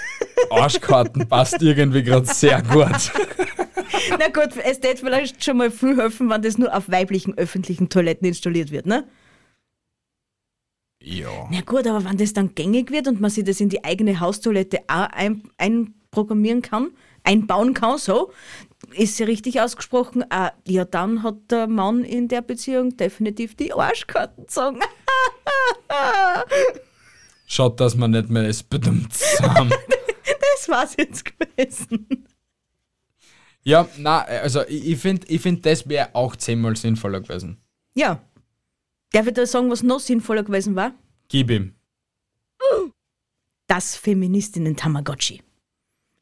Arschkarten, 0.50 1.28
passt 1.28 1.60
irgendwie 1.60 2.02
gerade 2.02 2.26
sehr 2.26 2.62
gut. 2.62 2.86
Na 4.18 4.28
gut, 4.28 4.56
es 4.62 4.82
wird 4.82 5.00
vielleicht 5.00 5.42
schon 5.42 5.56
mal 5.56 5.70
viel 5.70 5.96
helfen, 5.96 6.30
wenn 6.30 6.42
das 6.42 6.58
nur 6.58 6.74
auf 6.74 6.88
weiblichen 6.88 7.36
öffentlichen 7.36 7.88
Toiletten 7.88 8.28
installiert 8.28 8.70
wird, 8.70 8.86
ne? 8.86 9.04
Ja. 11.02 11.48
Na 11.50 11.60
gut, 11.60 11.86
aber 11.86 12.04
wenn 12.04 12.16
das 12.16 12.32
dann 12.32 12.54
gängig 12.54 12.90
wird 12.90 13.08
und 13.08 13.20
man 13.20 13.30
sich 13.30 13.44
das 13.44 13.60
in 13.60 13.68
die 13.68 13.84
eigene 13.84 14.20
Haustoilette 14.20 14.80
auch 14.88 15.08
ein, 15.12 15.42
einprogrammieren 15.58 16.62
kann, 16.62 16.90
einbauen 17.24 17.74
kann, 17.74 17.98
so, 17.98 18.32
ist 18.92 19.18
ja 19.18 19.26
richtig 19.26 19.60
ausgesprochen, 19.60 20.24
äh, 20.30 20.50
ja, 20.66 20.84
dann 20.84 21.22
hat 21.22 21.50
der 21.50 21.66
Mann 21.66 22.04
in 22.04 22.28
der 22.28 22.42
Beziehung 22.42 22.96
definitiv 22.96 23.56
die 23.56 23.72
Arschkarten 23.72 24.46
sagen. 24.48 24.80
Schaut, 27.46 27.80
dass 27.80 27.94
man 27.96 28.10
nicht 28.10 28.28
mehr 28.28 28.42
das 28.42 28.62
bedummt 28.62 29.14
haben. 29.40 29.70
das 30.56 30.68
war's 30.68 30.94
jetzt 30.98 31.24
gewesen. 31.24 32.26
Ja, 33.62 33.88
na, 33.96 34.22
also 34.22 34.62
ich, 34.68 34.86
ich 34.90 34.98
finde, 34.98 35.26
ich 35.28 35.40
find, 35.40 35.64
das 35.64 35.88
wäre 35.88 36.14
auch 36.14 36.36
zehnmal 36.36 36.76
sinnvoller 36.76 37.20
gewesen. 37.20 37.60
Ja. 37.94 38.20
Darf 39.12 39.26
ich 39.26 39.34
da 39.34 39.46
sagen, 39.46 39.70
was 39.70 39.82
noch 39.82 40.00
sinnvoller 40.00 40.42
gewesen 40.42 40.76
war? 40.76 40.92
Gib 41.28 41.50
ihm. 41.50 41.74
Das 43.66 43.96
Feministinnen-Tamagotchi. 43.96 45.42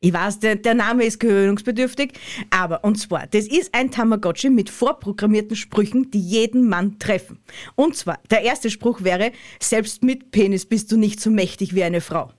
Ich 0.04 0.12
weiß, 0.12 0.40
der, 0.40 0.56
der 0.56 0.74
Name 0.74 1.04
ist 1.04 1.18
gewöhnungsbedürftig, 1.18 2.12
aber 2.50 2.84
und 2.84 2.96
zwar, 2.96 3.26
das 3.26 3.46
ist 3.46 3.74
ein 3.74 3.90
Tamagotchi 3.90 4.50
mit 4.50 4.68
vorprogrammierten 4.68 5.56
Sprüchen, 5.56 6.10
die 6.10 6.20
jeden 6.20 6.68
Mann 6.68 6.98
treffen. 6.98 7.38
Und 7.74 7.96
zwar, 7.96 8.20
der 8.28 8.42
erste 8.42 8.68
Spruch 8.68 9.02
wäre, 9.02 9.32
selbst 9.60 10.02
mit 10.02 10.30
Penis 10.30 10.66
bist 10.66 10.92
du 10.92 10.98
nicht 10.98 11.22
so 11.22 11.30
mächtig 11.30 11.74
wie 11.74 11.84
eine 11.84 12.02
Frau. 12.02 12.30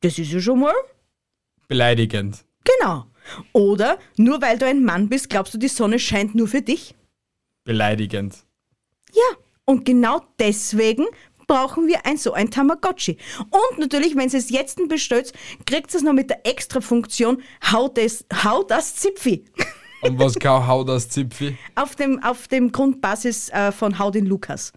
Das 0.00 0.18
ist 0.18 0.32
ja 0.32 0.40
schon 0.40 0.58
mal 0.58 0.74
Beleidigend. 1.68 2.44
genau. 2.64 3.06
Oder, 3.52 4.00
nur 4.16 4.42
weil 4.42 4.58
du 4.58 4.66
ein 4.66 4.82
Mann 4.82 5.08
bist, 5.08 5.30
glaubst 5.30 5.54
du, 5.54 5.58
die 5.58 5.68
Sonne 5.68 6.00
scheint 6.00 6.34
nur 6.34 6.48
für 6.48 6.62
dich? 6.62 6.96
Beleidigend. 7.62 8.38
Ja, 9.12 9.36
und 9.64 9.84
genau 9.84 10.22
deswegen 10.40 11.06
brauchen 11.50 11.88
wir 11.88 12.06
ein 12.06 12.16
so 12.16 12.32
ein 12.32 12.48
Tamagotchi. 12.52 13.18
Und 13.50 13.78
natürlich, 13.80 14.14
wenn 14.14 14.28
ihr 14.28 14.38
es 14.38 14.50
jetzt 14.50 14.80
bestellt, 14.88 15.32
kriegt 15.66 15.92
es 15.92 16.02
noch 16.02 16.12
mit 16.12 16.30
der 16.30 16.46
Extra-Funktion 16.46 17.42
Hau 17.72 17.88
das, 17.88 18.24
hau 18.44 18.62
das 18.62 18.94
Zipfi. 18.94 19.44
Und 20.02 20.18
was 20.20 20.38
kann 20.38 20.66
hau 20.66 20.84
das 20.84 21.08
Zipfi? 21.08 21.58
auf, 21.74 21.96
dem, 21.96 22.22
auf 22.22 22.46
dem 22.46 22.70
Grundbasis 22.72 23.50
äh, 23.50 23.72
von 23.72 23.98
Hau 23.98 24.10
den 24.10 24.24
Lukas. 24.26 24.72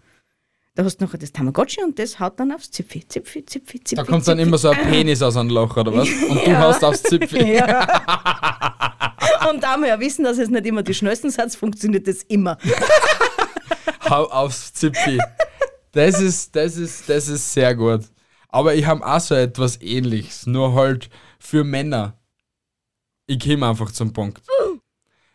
Da 0.74 0.84
hast 0.84 1.00
du 1.00 1.04
noch 1.04 1.14
das 1.14 1.32
Tamagotchi 1.32 1.82
und 1.82 1.98
das 1.98 2.18
haut 2.18 2.38
dann 2.38 2.52
aufs 2.52 2.70
Zipfi. 2.70 3.06
Zipfi, 3.08 3.46
Zipfi, 3.46 3.82
Zipfi. 3.82 3.94
Da 3.94 4.02
kommt 4.02 4.26
dann 4.28 4.36
Zipfi. 4.36 4.48
immer 4.48 4.58
so 4.58 4.70
ein 4.70 4.78
Penis 4.90 5.22
aus 5.22 5.36
einem 5.36 5.50
Loch, 5.50 5.76
oder 5.76 5.94
was? 5.94 6.08
Und 6.28 6.44
du 6.44 6.58
haust 6.58 6.84
aufs 6.84 7.04
Zipfi. 7.04 7.62
Und 9.48 9.62
da 9.62 9.78
wir 9.78 9.86
ja 9.86 10.00
wissen, 10.00 10.24
dass 10.24 10.36
es 10.38 10.50
nicht 10.50 10.66
immer 10.66 10.82
die 10.82 10.92
schnellsten 10.92 11.30
Satz 11.30 11.54
funktioniert, 11.54 12.08
das 12.08 12.24
immer. 12.24 12.58
Hau 14.10 14.24
aufs 14.24 14.74
Zipfi. 14.74 15.18
Das 15.94 16.20
ist, 16.20 16.54
das 16.56 16.76
ist, 16.76 17.08
das 17.08 17.28
ist 17.28 17.52
sehr 17.52 17.76
gut. 17.76 18.02
Aber 18.48 18.74
ich 18.74 18.84
habe 18.84 19.06
auch 19.06 19.20
so 19.20 19.36
etwas 19.36 19.80
ähnliches, 19.80 20.46
nur 20.46 20.74
halt 20.74 21.08
für 21.38 21.64
Männer. 21.64 22.18
Ich 23.26 23.38
komme 23.38 23.68
einfach 23.68 23.92
zum 23.92 24.12
Punkt. 24.12 24.42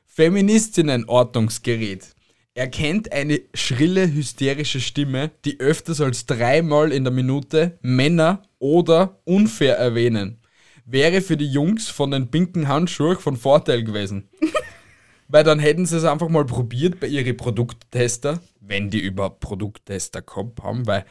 Feministinnen-Ortungsgerät 0.06 2.14
erkennt 2.54 3.12
eine 3.14 3.40
schrille, 3.54 4.14
hysterische 4.14 4.82
Stimme, 4.82 5.32
die 5.46 5.62
öfters 5.62 6.02
als 6.02 6.26
dreimal 6.26 6.92
in 6.92 7.06
der 7.06 7.14
Minute 7.14 7.80
Männer 7.82 8.44
oder 8.60 9.22
unfair 9.24 9.78
erwähnen. 9.78 10.42
Wäre 10.86 11.22
für 11.22 11.38
die 11.38 11.48
Jungs 11.48 11.88
von 11.88 12.12
den 12.12 12.32
pinken 12.32 12.68
Handschuhen 12.68 13.18
von 13.18 13.38
Vorteil 13.38 13.82
gewesen. 13.84 14.28
Weil 15.30 15.44
dann 15.44 15.60
hätten 15.60 15.86
sie 15.86 15.98
es 15.98 16.04
einfach 16.04 16.28
mal 16.28 16.46
probiert 16.46 17.00
bei 17.00 17.08
ihren 17.08 17.38
Produkttester, 17.38 18.42
wenn 18.60 18.90
die 18.90 19.00
überhaupt 19.00 19.40
Produkttester 19.40 20.24
gehabt 20.24 20.62
haben, 20.64 20.88
weil 20.88 21.06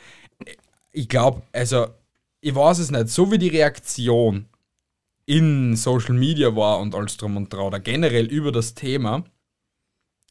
ich 0.92 1.08
glaube, 1.08 1.42
also 1.52 1.86
ich 2.40 2.54
weiß 2.54 2.78
es 2.80 2.90
nicht, 2.90 3.08
so 3.08 3.30
wie 3.30 3.38
die 3.38 3.48
Reaktion 3.48 4.48
in 5.24 5.76
Social 5.76 6.14
Media 6.14 6.54
war 6.56 6.80
und 6.80 6.94
alles 6.94 7.16
drum 7.16 7.36
und 7.36 7.52
dran 7.52 7.66
oder 7.66 7.80
generell 7.80 8.26
über 8.26 8.50
das 8.50 8.74
Thema, 8.74 9.24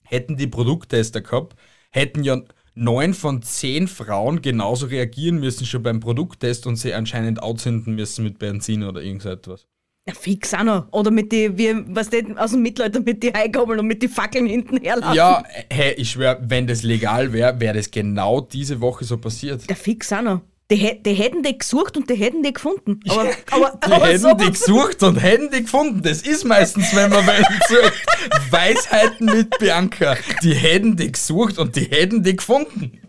hätten 0.03 0.35
die 0.35 0.47
Produkttester 0.47 1.21
gehabt, 1.21 1.55
hätten 1.91 2.23
ja 2.23 2.41
neun 2.75 3.13
von 3.13 3.41
zehn 3.41 3.87
Frauen 3.87 4.41
genauso 4.41 4.87
reagieren 4.87 5.39
müssen 5.39 5.65
schon 5.65 5.83
beim 5.83 5.99
Produkttest 6.01 6.67
und 6.67 6.75
sie 6.75 6.93
anscheinend 6.93 7.41
outzünden 7.41 7.95
müssen 7.95 8.23
mit 8.23 8.37
Benzin 8.37 8.83
oder 8.83 9.01
irgend 9.01 9.21
so 9.21 9.29
etwas. 9.29 9.67
Ja, 10.07 10.13
fix 10.13 10.53
auch 10.53 10.63
noch. 10.63 10.87
Oder 10.91 11.11
mit 11.11 11.33
die, 11.33 11.57
wie, 11.57 11.75
was 11.87 12.09
denn, 12.09 12.37
aus 12.37 12.51
dem 12.51 12.61
Mittelalter 12.61 13.01
mit 13.01 13.21
die 13.21 13.33
Heigabeln 13.33 13.79
und 13.79 13.87
mit 13.87 14.01
die 14.01 14.07
Fackeln 14.07 14.45
hinten 14.45 14.77
herlaufen. 14.77 15.15
Ja, 15.15 15.43
hey, 15.69 15.95
ich 15.97 16.11
schwör, 16.11 16.39
wenn 16.41 16.65
das 16.65 16.83
legal 16.83 17.33
wäre, 17.33 17.59
wäre 17.59 17.75
das 17.75 17.91
genau 17.91 18.39
diese 18.39 18.79
Woche 18.79 19.03
so 19.03 19.17
passiert. 19.17 19.69
Der 19.69 19.75
fix 19.75 20.13
auch 20.13 20.21
noch. 20.21 20.41
Die, 20.71 21.01
die 21.01 21.13
hätten 21.13 21.43
die 21.43 21.57
gesucht 21.57 21.97
und 21.97 22.09
die 22.09 22.15
hätten 22.15 22.43
die 22.43 22.53
gefunden. 22.53 22.99
Aber, 23.09 23.29
aber, 23.51 23.79
Die 23.85 23.91
aber 23.91 24.07
hätten 24.07 24.19
so 24.19 24.33
die 24.33 24.51
gesucht 24.51 25.03
und 25.03 25.15
hätten 25.17 25.49
die 25.49 25.61
gefunden. 25.61 26.01
Das 26.01 26.21
ist 26.21 26.43
meistens, 26.45 26.93
wenn 26.95 27.09
man 27.09 27.25
welchen 27.25 27.59
sucht. 27.67 28.05
Weisheiten 28.49 29.25
mit 29.25 29.57
Bianca. 29.59 30.17
Die 30.43 30.53
hätten 30.53 30.95
die 30.97 31.11
gesucht 31.11 31.57
und 31.57 31.75
die 31.75 31.85
hätten 31.85 32.23
die 32.23 32.35
gefunden. 32.35 32.99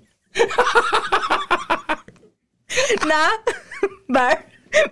Nein, 3.00 3.54
weil, 4.08 4.36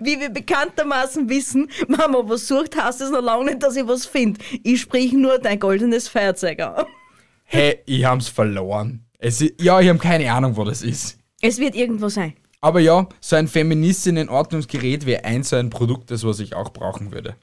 wie 0.01 0.21
wir 0.21 0.31
bekanntermaßen 0.31 1.29
wissen, 1.29 1.71
wenn 1.89 2.11
man 2.11 2.29
was 2.29 2.49
sucht, 2.49 2.77
heißt 2.77 3.01
es 3.01 3.11
noch 3.11 3.23
lange 3.23 3.47
nicht, 3.47 3.63
dass 3.63 3.77
ich 3.77 3.87
was 3.87 4.07
finde. 4.07 4.41
Ich 4.63 4.81
sprich 4.81 5.13
nur 5.13 5.39
dein 5.39 5.59
goldenes 5.59 6.09
Feuerzeug 6.09 6.61
an. 6.61 6.87
Hey, 7.45 7.79
ich 7.87 8.05
hab's 8.05 8.29
verloren. 8.29 9.05
Es 9.19 9.41
ist, 9.41 9.61
ja, 9.61 9.81
ich 9.81 9.89
habe 9.89 9.99
keine 9.99 10.31
Ahnung, 10.33 10.57
wo 10.57 10.65
das 10.65 10.83
ist. 10.83 11.19
Es 11.41 11.59
wird 11.59 11.75
irgendwo 11.75 12.09
sein. 12.09 12.35
Aber 12.61 12.81
ja, 12.81 13.09
so 13.21 13.37
ein 13.37 13.49
Feministinnen-Ordnungsgerät 13.49 15.07
wäre 15.07 15.25
ein 15.25 15.43
so 15.43 15.57
ein 15.57 15.71
Produkt, 15.71 16.11
das 16.11 16.25
was 16.25 16.41
ich 16.41 16.55
auch 16.55 16.73
brauchen 16.73 17.13
würde. 17.13 17.37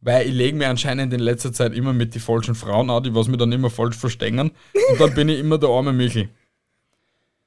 Weil 0.00 0.28
ich 0.28 0.32
lege 0.32 0.56
mir 0.56 0.68
anscheinend 0.68 1.12
in 1.12 1.20
letzter 1.20 1.52
Zeit 1.52 1.72
immer 1.72 1.92
mit 1.92 2.14
die 2.14 2.20
falschen 2.20 2.54
Frauen 2.54 2.88
an, 2.88 3.02
die 3.02 3.14
was 3.14 3.26
mir 3.26 3.36
dann 3.36 3.50
immer 3.50 3.70
falsch 3.70 3.96
verstehen. 3.96 4.38
Und 4.38 4.52
dann 5.00 5.14
bin 5.14 5.28
ich 5.28 5.40
immer 5.40 5.58
der 5.58 5.70
arme 5.70 5.92
Michel. 5.92 6.28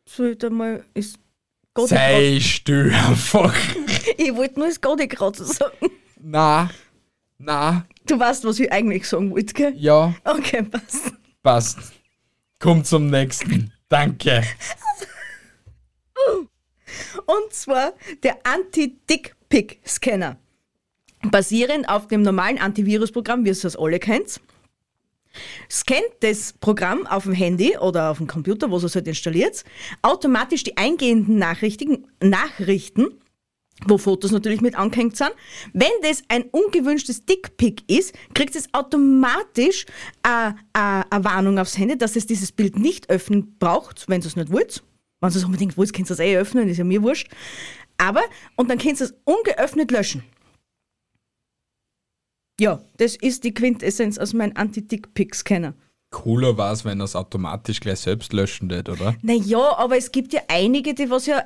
Soll 0.05 0.31
ich 0.31 0.37
da 0.39 0.49
mal 0.49 0.83
ist 0.93 1.17
Gott 1.73 1.89
Sei 1.89 2.39
still 2.41 2.93
einfach. 3.07 3.55
Ich 4.17 4.35
wollte 4.35 4.59
nur 4.59 4.67
das 4.67 4.79
Gott 4.81 4.99
gerade 5.09 5.43
sagen. 5.43 5.89
Na, 6.19 6.69
na, 7.37 7.85
Du 8.05 8.19
weißt, 8.19 8.43
was 8.45 8.59
ich 8.59 8.71
eigentlich 8.71 9.07
sagen 9.07 9.31
wollte, 9.31 9.53
gell? 9.53 9.73
ja, 9.77 10.13
Okay, 10.23 10.63
passt. 10.63 11.13
passt. 11.43 11.77
Komm 12.59 12.83
zum 12.83 13.07
nächsten. 13.07 13.71
Danke. 13.89 14.43
Und 17.25 17.53
zwar 17.53 17.93
der 18.23 18.37
Anti-Dick-Pick-Scanner. 18.45 20.37
Basierend 21.23 21.87
auf 21.87 22.07
dem 22.07 22.21
normalen 22.23 22.57
Antivirusprogramm, 22.57 23.43
wie 23.45 23.49
ihr 23.49 23.51
es 23.65 23.75
alle 23.75 23.99
kennt, 23.99 24.41
scannt 25.69 26.01
das 26.21 26.53
Programm 26.53 27.05
auf 27.07 27.23
dem 27.23 27.33
Handy 27.33 27.77
oder 27.77 28.09
auf 28.11 28.17
dem 28.17 28.27
Computer, 28.27 28.69
wo 28.71 28.77
es 28.77 28.95
halt 28.95 29.07
installiert, 29.07 29.63
automatisch 30.01 30.63
die 30.63 30.77
eingehenden 30.77 31.37
Nachrichten, 31.37 32.07
Nachrichten 32.21 33.19
wo 33.87 33.97
Fotos 33.97 34.31
natürlich 34.31 34.61
mit 34.61 34.75
angehängt 34.75 35.17
sind. 35.17 35.31
Wenn 35.73 35.91
das 36.01 36.23
ein 36.27 36.43
ungewünschtes 36.51 37.25
Dickpick 37.25 37.83
ist, 37.89 38.13
kriegt 38.33 38.55
es 38.55 38.73
automatisch 38.73 39.85
äh, 40.23 40.49
äh, 40.49 40.53
eine 41.09 41.23
Warnung 41.23 41.59
aufs 41.59 41.77
Handy, 41.77 41.97
dass 41.97 42.15
es 42.15 42.25
dieses 42.25 42.51
Bild 42.51 42.77
nicht 42.77 43.09
öffnen 43.09 43.57
braucht, 43.59 44.07
wenn 44.07 44.21
es 44.21 44.35
nicht 44.35 44.51
wollt. 44.51 44.83
Wenn 45.19 45.29
es 45.29 45.43
unbedingt 45.43 45.77
wollt, 45.77 45.93
könnt 45.93 46.09
ihr 46.09 46.13
es 46.13 46.19
eh 46.19 46.37
öffnen, 46.37 46.67
ist 46.67 46.77
ja 46.77 46.83
mir 46.83 47.03
wurscht. 47.03 47.29
Aber, 47.97 48.21
und 48.55 48.69
dann 48.69 48.79
könnt 48.79 48.99
ihr 48.99 49.05
es 49.05 49.13
ungeöffnet 49.23 49.91
löschen. 49.91 50.23
Ja, 52.59 52.83
das 52.97 53.15
ist 53.15 53.43
die 53.43 53.53
Quintessenz 53.53 54.17
aus 54.17 54.33
meinem 54.33 54.53
Anti-Dick-Pics-Scanner. 54.55 55.73
Cooler 56.11 56.57
war 56.57 56.73
es, 56.73 56.83
wenn 56.83 56.99
er 56.99 57.05
es 57.05 57.15
automatisch 57.15 57.79
gleich 57.79 57.99
selbst 57.99 58.33
löschen 58.33 58.69
wird, 58.69 58.89
oder? 58.89 59.15
Naja, 59.21 59.77
aber 59.77 59.97
es 59.97 60.11
gibt 60.11 60.33
ja 60.33 60.41
einige, 60.47 60.93
die 60.93 61.09
was 61.09 61.25
ja 61.25 61.43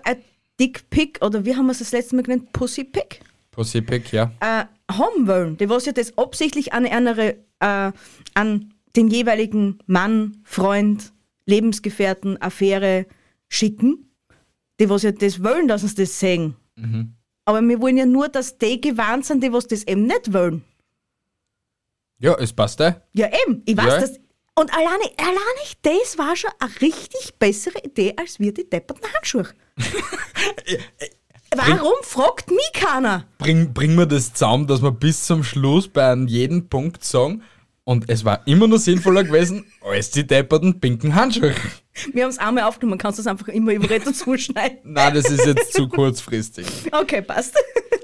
ein 0.59 0.65
Dick-Pic 0.65 1.19
oder 1.21 1.45
wie 1.45 1.55
haben 1.55 1.65
wir 1.65 1.71
es 1.71 1.79
das 1.79 1.91
letzte 1.91 2.15
Mal 2.15 2.23
genannt? 2.23 2.51
Pussy-Pic 2.53 3.21
Pussy-Pick, 3.51 4.11
ja. 4.11 4.31
äh, 4.41 4.65
haben 4.91 5.27
wollen. 5.27 5.57
Die 5.57 5.69
was 5.69 5.85
ja 5.85 5.91
das 5.93 6.17
absichtlich 6.17 6.73
an, 6.73 6.85
eine, 6.85 7.35
äh, 7.59 7.91
an 8.33 8.73
den 8.95 9.07
jeweiligen 9.07 9.79
Mann, 9.85 10.41
Freund, 10.43 11.13
Lebensgefährten, 11.45 12.41
Affäre 12.41 13.05
schicken. 13.47 14.09
Die 14.79 14.89
was 14.89 15.03
ja 15.03 15.11
das 15.13 15.41
wollen, 15.43 15.67
dass 15.69 15.83
uns 15.83 15.95
das 15.95 16.19
sehen. 16.19 16.55
Aber 17.45 17.61
wir 17.61 17.81
wollen 17.81 17.95
ja 17.95 18.05
nur, 18.05 18.27
dass 18.27 18.57
die 18.57 18.81
gewarnt 18.81 19.25
sind, 19.25 19.41
die 19.41 19.53
was 19.53 19.67
das 19.67 19.87
eben 19.87 20.05
nicht 20.05 20.33
wollen. 20.33 20.63
Ja, 22.19 22.35
es 22.35 22.51
passt 22.51 22.81
eh. 22.81 22.93
Ja, 23.13 23.29
eben. 23.45 23.61
Ich 23.65 23.77
weiß 23.77 23.85
Ja. 23.93 23.99
das. 24.01 24.19
Und 24.57 24.73
alleine, 24.73 25.03
alleine 25.17 25.65
das 25.81 26.17
war 26.17 26.35
schon 26.35 26.51
eine 26.59 26.81
richtig 26.81 27.35
bessere 27.39 27.79
Idee, 27.83 28.13
als 28.17 28.39
wir 28.39 28.53
die 28.53 28.69
depperten 28.69 29.05
Handschuhe. 29.13 29.47
Warum 31.55 31.93
fragt 32.01 32.49
mich 32.49 32.71
keiner? 32.73 33.25
Bring, 33.37 33.73
bring 33.73 33.95
mir 33.95 34.07
das 34.07 34.33
zusammen, 34.33 34.67
dass 34.67 34.81
wir 34.81 34.91
bis 34.91 35.25
zum 35.25 35.43
Schluss 35.43 35.87
bei 35.87 36.11
einem 36.11 36.27
jeden 36.27 36.69
Punkt 36.69 37.03
sagen, 37.03 37.43
und 37.85 38.09
es 38.09 38.25
war 38.25 38.45
immer 38.47 38.67
nur 38.67 38.79
sinnvoller 38.79 39.23
gewesen, 39.23 39.71
als 39.81 40.09
die 40.09 40.25
depperten 40.25 40.79
pinken 40.79 41.13
Handschuhe. 41.13 41.53
Wir 42.11 42.23
haben 42.23 42.31
es 42.31 42.39
einmal 42.39 42.63
aufgenommen, 42.63 42.97
kannst 42.97 43.19
du 43.19 43.21
es 43.21 43.27
einfach 43.27 43.47
immer 43.47 43.73
über 43.73 43.89
Retro 43.89 44.11
zuschneiden. 44.11 44.79
Nein, 44.83 45.13
das 45.13 45.29
ist 45.29 45.45
jetzt 45.45 45.71
zu 45.71 45.87
kurzfristig. 45.87 46.65
Okay, 46.91 47.21
passt. 47.21 47.55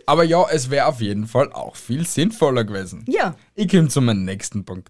Aber 0.06 0.24
ja, 0.24 0.46
es 0.50 0.70
wäre 0.70 0.86
auf 0.86 1.02
jeden 1.02 1.28
Fall 1.28 1.52
auch 1.52 1.76
viel 1.76 2.06
sinnvoller 2.06 2.64
gewesen. 2.64 3.04
Ja, 3.08 3.36
Ich 3.56 3.70
komme 3.70 3.88
zu 3.88 4.02
meinem 4.02 4.24
nächsten 4.24 4.66
Punkt. 4.66 4.90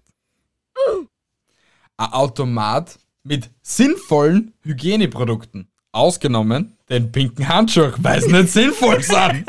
Ein 1.96 2.12
Automat 2.12 2.98
mit 3.22 3.50
sinnvollen 3.62 4.52
Hygieneprodukten. 4.62 5.71
Ausgenommen 5.92 6.76
den 6.88 7.12
pinken 7.12 7.48
Handschuh, 7.48 7.92
weil 7.98 8.20
sie 8.22 8.32
nicht 8.32 8.48
sinnvoll 8.52 9.02
sind. 9.02 9.44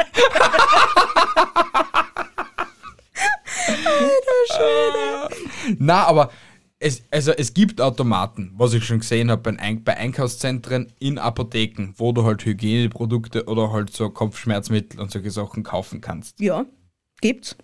Na, 5.80 6.04
aber 6.06 6.32
es, 6.80 7.04
also 7.12 7.32
es 7.32 7.54
gibt 7.54 7.80
Automaten, 7.80 8.52
was 8.58 8.74
ich 8.74 8.86
schon 8.86 9.00
gesehen 9.00 9.32
habe 9.32 9.54
bei 9.54 9.98
Einkaufszentren 9.98 10.92
in 11.00 11.18
Apotheken, 11.18 11.94
wo 11.98 12.12
du 12.12 12.26
halt 12.26 12.46
Hygieneprodukte 12.46 13.46
oder 13.46 13.72
halt 13.72 13.96
so 13.96 14.10
Kopfschmerzmittel 14.10 15.00
und 15.00 15.12
solche 15.12 15.32
Sachen 15.32 15.64
kaufen 15.64 16.02
kannst. 16.02 16.40
ja, 16.40 16.66
gibt's. 17.22 17.56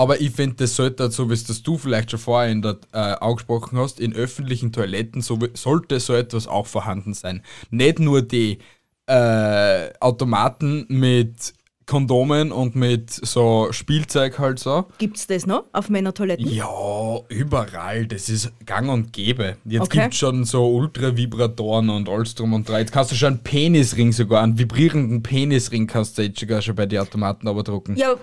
Aber 0.00 0.18
ich 0.18 0.30
finde, 0.30 0.56
das 0.56 0.76
sollte, 0.76 1.10
so 1.10 1.28
wie 1.28 1.34
es 1.34 1.44
das 1.44 1.62
du 1.62 1.76
vielleicht 1.76 2.10
schon 2.10 2.20
vorher 2.20 2.50
in 2.50 2.62
der, 2.62 2.78
äh, 2.94 2.96
angesprochen 2.96 3.78
hast, 3.78 4.00
in 4.00 4.14
öffentlichen 4.14 4.72
Toiletten 4.72 5.20
so, 5.20 5.38
sollte 5.52 6.00
so 6.00 6.14
etwas 6.14 6.46
auch 6.46 6.66
vorhanden 6.66 7.12
sein. 7.12 7.42
Nicht 7.68 7.98
nur 7.98 8.22
die 8.22 8.60
äh, 9.04 9.90
Automaten 10.00 10.86
mit 10.88 11.52
Kondomen 11.90 12.52
und 12.52 12.76
mit 12.76 13.10
so 13.10 13.66
Spielzeug 13.72 14.38
halt 14.38 14.60
so. 14.60 14.84
Gibt's 14.98 15.26
das 15.26 15.44
noch 15.44 15.64
auf 15.72 15.88
Männertoiletten? 15.88 16.46
Ja, 16.48 17.18
überall. 17.28 18.06
Das 18.06 18.28
ist 18.28 18.52
gang 18.64 18.88
und 18.88 19.12
gäbe. 19.12 19.56
Jetzt 19.64 19.82
Okay. 19.82 20.02
gibt's 20.02 20.18
schon 20.18 20.44
so 20.44 20.70
Ultravibratoren 20.70 21.90
und 21.90 22.08
alles 22.08 22.36
drum 22.36 22.52
und 22.52 22.68
dran. 22.68 22.78
Jetzt 22.78 22.92
kannst 22.92 23.10
du 23.10 23.16
schon 23.16 23.34
einen 23.34 23.42
Penisring 23.42 24.12
sogar, 24.12 24.44
einen 24.44 24.56
vibrierenden 24.56 25.24
Penisring 25.24 25.88
kannst 25.88 26.16
du 26.16 26.22
jetzt 26.22 26.38
sogar 26.38 26.62
schon 26.62 26.76
bei 26.76 26.86
den 26.86 27.00
Automaten 27.00 27.46
drucken. 27.46 27.96
Ja, 27.96 28.14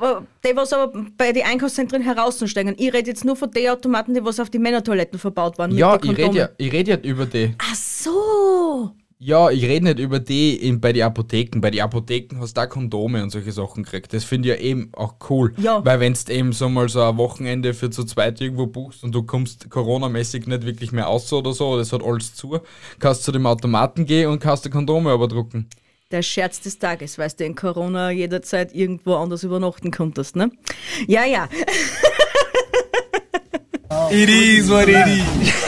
die, 0.45 0.55
was 0.55 0.71
aber 0.71 1.03
bei 1.17 1.33
den 1.33 1.43
Einkaufszentren 1.43 2.01
heraussteigen. 2.01 2.73
Ich 2.77 2.93
rede 2.93 3.09
jetzt 3.09 3.25
nur 3.25 3.35
von 3.35 3.51
den 3.51 3.69
Automaten, 3.69 4.13
die 4.13 4.23
was 4.23 4.39
auf 4.39 4.49
die 4.49 4.59
Männertoiletten 4.59 5.19
verbaut 5.19 5.57
waren. 5.57 5.71
Ja, 5.75 5.99
ich 6.01 6.17
rede 6.17 6.37
ja, 6.37 6.49
ich 6.57 6.71
red 6.71 6.87
ja 6.87 6.95
über 6.99 7.25
die. 7.25 7.53
Ach 7.57 7.75
so. 7.75 8.91
Ja, 9.19 9.49
ich 9.49 9.63
rede 9.63 9.85
nicht 9.85 9.97
über 9.97 10.19
die 10.19 10.55
in, 10.55 10.79
bei 10.79 10.93
den 10.93 11.01
Apotheken. 11.01 11.59
Bei 11.59 11.71
den 11.71 11.81
Apotheken 11.81 12.39
hast 12.39 12.55
du 12.55 12.61
auch 12.61 12.69
Kondome 12.69 13.23
und 13.23 13.31
solche 13.31 13.51
Sachen 13.51 13.81
gekriegt. 13.83 14.13
Das 14.13 14.23
finde 14.23 14.49
ich 14.49 14.55
ja 14.55 14.61
eben 14.61 14.91
auch 14.93 15.15
cool. 15.31 15.55
Ja. 15.57 15.83
Weil 15.83 15.99
wenn 15.99 16.13
du 16.13 16.31
eben 16.31 16.53
so 16.53 16.69
mal 16.69 16.87
so 16.87 17.01
ein 17.01 17.17
Wochenende 17.17 17.73
für 17.73 17.89
zu 17.89 18.03
zweit 18.03 18.39
irgendwo 18.39 18.67
buchst 18.67 19.03
und 19.03 19.15
du 19.15 19.23
kommst 19.23 19.71
Corona-mäßig 19.71 20.45
nicht 20.45 20.67
wirklich 20.67 20.91
mehr 20.91 21.09
aus 21.09 21.33
oder 21.33 21.51
so, 21.53 21.77
das 21.77 21.91
hat 21.93 22.03
alles 22.03 22.35
zu, 22.35 22.59
kannst 22.99 23.23
zu 23.23 23.31
dem 23.31 23.47
Automaten 23.47 24.05
gehen 24.05 24.29
und 24.29 24.39
kannst 24.39 24.65
die 24.65 24.69
Kondome 24.69 25.11
überdrucken. 25.11 25.67
Der 26.11 26.21
Scherz 26.21 26.61
des 26.61 26.77
Tages, 26.77 27.17
weißt 27.17 27.39
du, 27.39 27.45
in 27.45 27.55
Corona 27.55 28.11
jederzeit 28.11 28.73
irgendwo 28.75 29.15
anders 29.15 29.43
übernachten 29.43 29.89
konntest, 29.89 30.35
ne? 30.35 30.51
Ja, 31.07 31.25
ja. 31.25 31.49
It 34.11 34.29
is 34.29 34.69
what 34.69 34.87
it 34.87 35.07
is. 35.07 35.53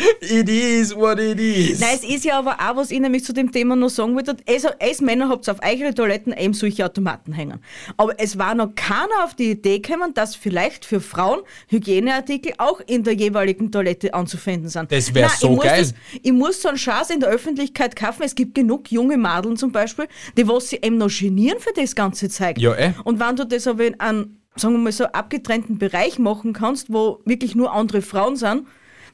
It 0.20 0.48
is 0.48 0.94
what 0.94 1.18
it 1.18 1.38
is. 1.38 1.80
Nein, 1.80 1.94
es 1.94 2.04
ist 2.04 2.24
ja 2.24 2.38
aber 2.38 2.54
auch, 2.54 2.76
was 2.76 2.90
ich 2.90 3.00
nämlich 3.00 3.24
zu 3.24 3.32
dem 3.32 3.52
Thema 3.52 3.76
noch 3.76 3.88
sagen 3.88 4.14
wollte, 4.14 4.36
als, 4.48 4.64
als 4.64 5.00
Männer 5.00 5.28
habt 5.28 5.48
ihr 5.48 5.52
auf 5.52 5.58
eure 5.62 5.94
Toiletten 5.94 6.32
eben 6.32 6.54
solche 6.54 6.84
Automaten 6.84 7.32
hängen. 7.32 7.60
Aber 7.96 8.18
es 8.18 8.38
war 8.38 8.54
noch 8.54 8.74
keiner 8.74 9.24
auf 9.24 9.34
die 9.34 9.50
Idee 9.50 9.78
gekommen, 9.78 10.14
dass 10.14 10.36
vielleicht 10.36 10.84
für 10.84 11.00
Frauen 11.00 11.40
Hygieneartikel 11.68 12.54
auch 12.58 12.80
in 12.86 13.04
der 13.04 13.14
jeweiligen 13.14 13.70
Toilette 13.70 14.14
anzufinden 14.14 14.68
sind. 14.68 14.90
Das 14.92 15.14
wär 15.14 15.28
Nein, 15.28 15.36
so 15.38 15.54
ich 15.54 15.60
geil. 15.60 15.80
Das, 15.80 15.94
ich 16.22 16.32
muss 16.32 16.62
so 16.62 16.68
einen 16.68 16.78
Schatz 16.78 17.10
in 17.10 17.20
der 17.20 17.28
Öffentlichkeit 17.28 17.96
kaufen. 17.96 18.22
Es 18.22 18.34
gibt 18.34 18.54
genug 18.54 18.90
junge 18.90 19.16
Madeln 19.16 19.56
zum 19.56 19.72
Beispiel, 19.72 20.06
die 20.36 20.46
was 20.48 20.70
sich 20.70 20.84
eben 20.84 20.98
noch 20.98 21.10
genieren 21.10 21.58
für 21.60 21.72
das 21.74 21.94
ganze 21.94 22.28
Zeug. 22.28 22.58
Ja, 22.58 22.74
eh. 22.74 22.92
Und 23.04 23.20
wenn 23.20 23.36
du 23.36 23.46
das 23.46 23.66
aber 23.66 23.84
in 23.84 23.98
einem, 24.00 24.38
sagen 24.56 24.74
wir 24.74 24.78
mal 24.78 24.92
so, 24.92 25.04
abgetrennten 25.04 25.78
Bereich 25.78 26.18
machen 26.18 26.52
kannst, 26.52 26.92
wo 26.92 27.20
wirklich 27.24 27.54
nur 27.54 27.72
andere 27.72 28.02
Frauen 28.02 28.36
sind, 28.36 28.66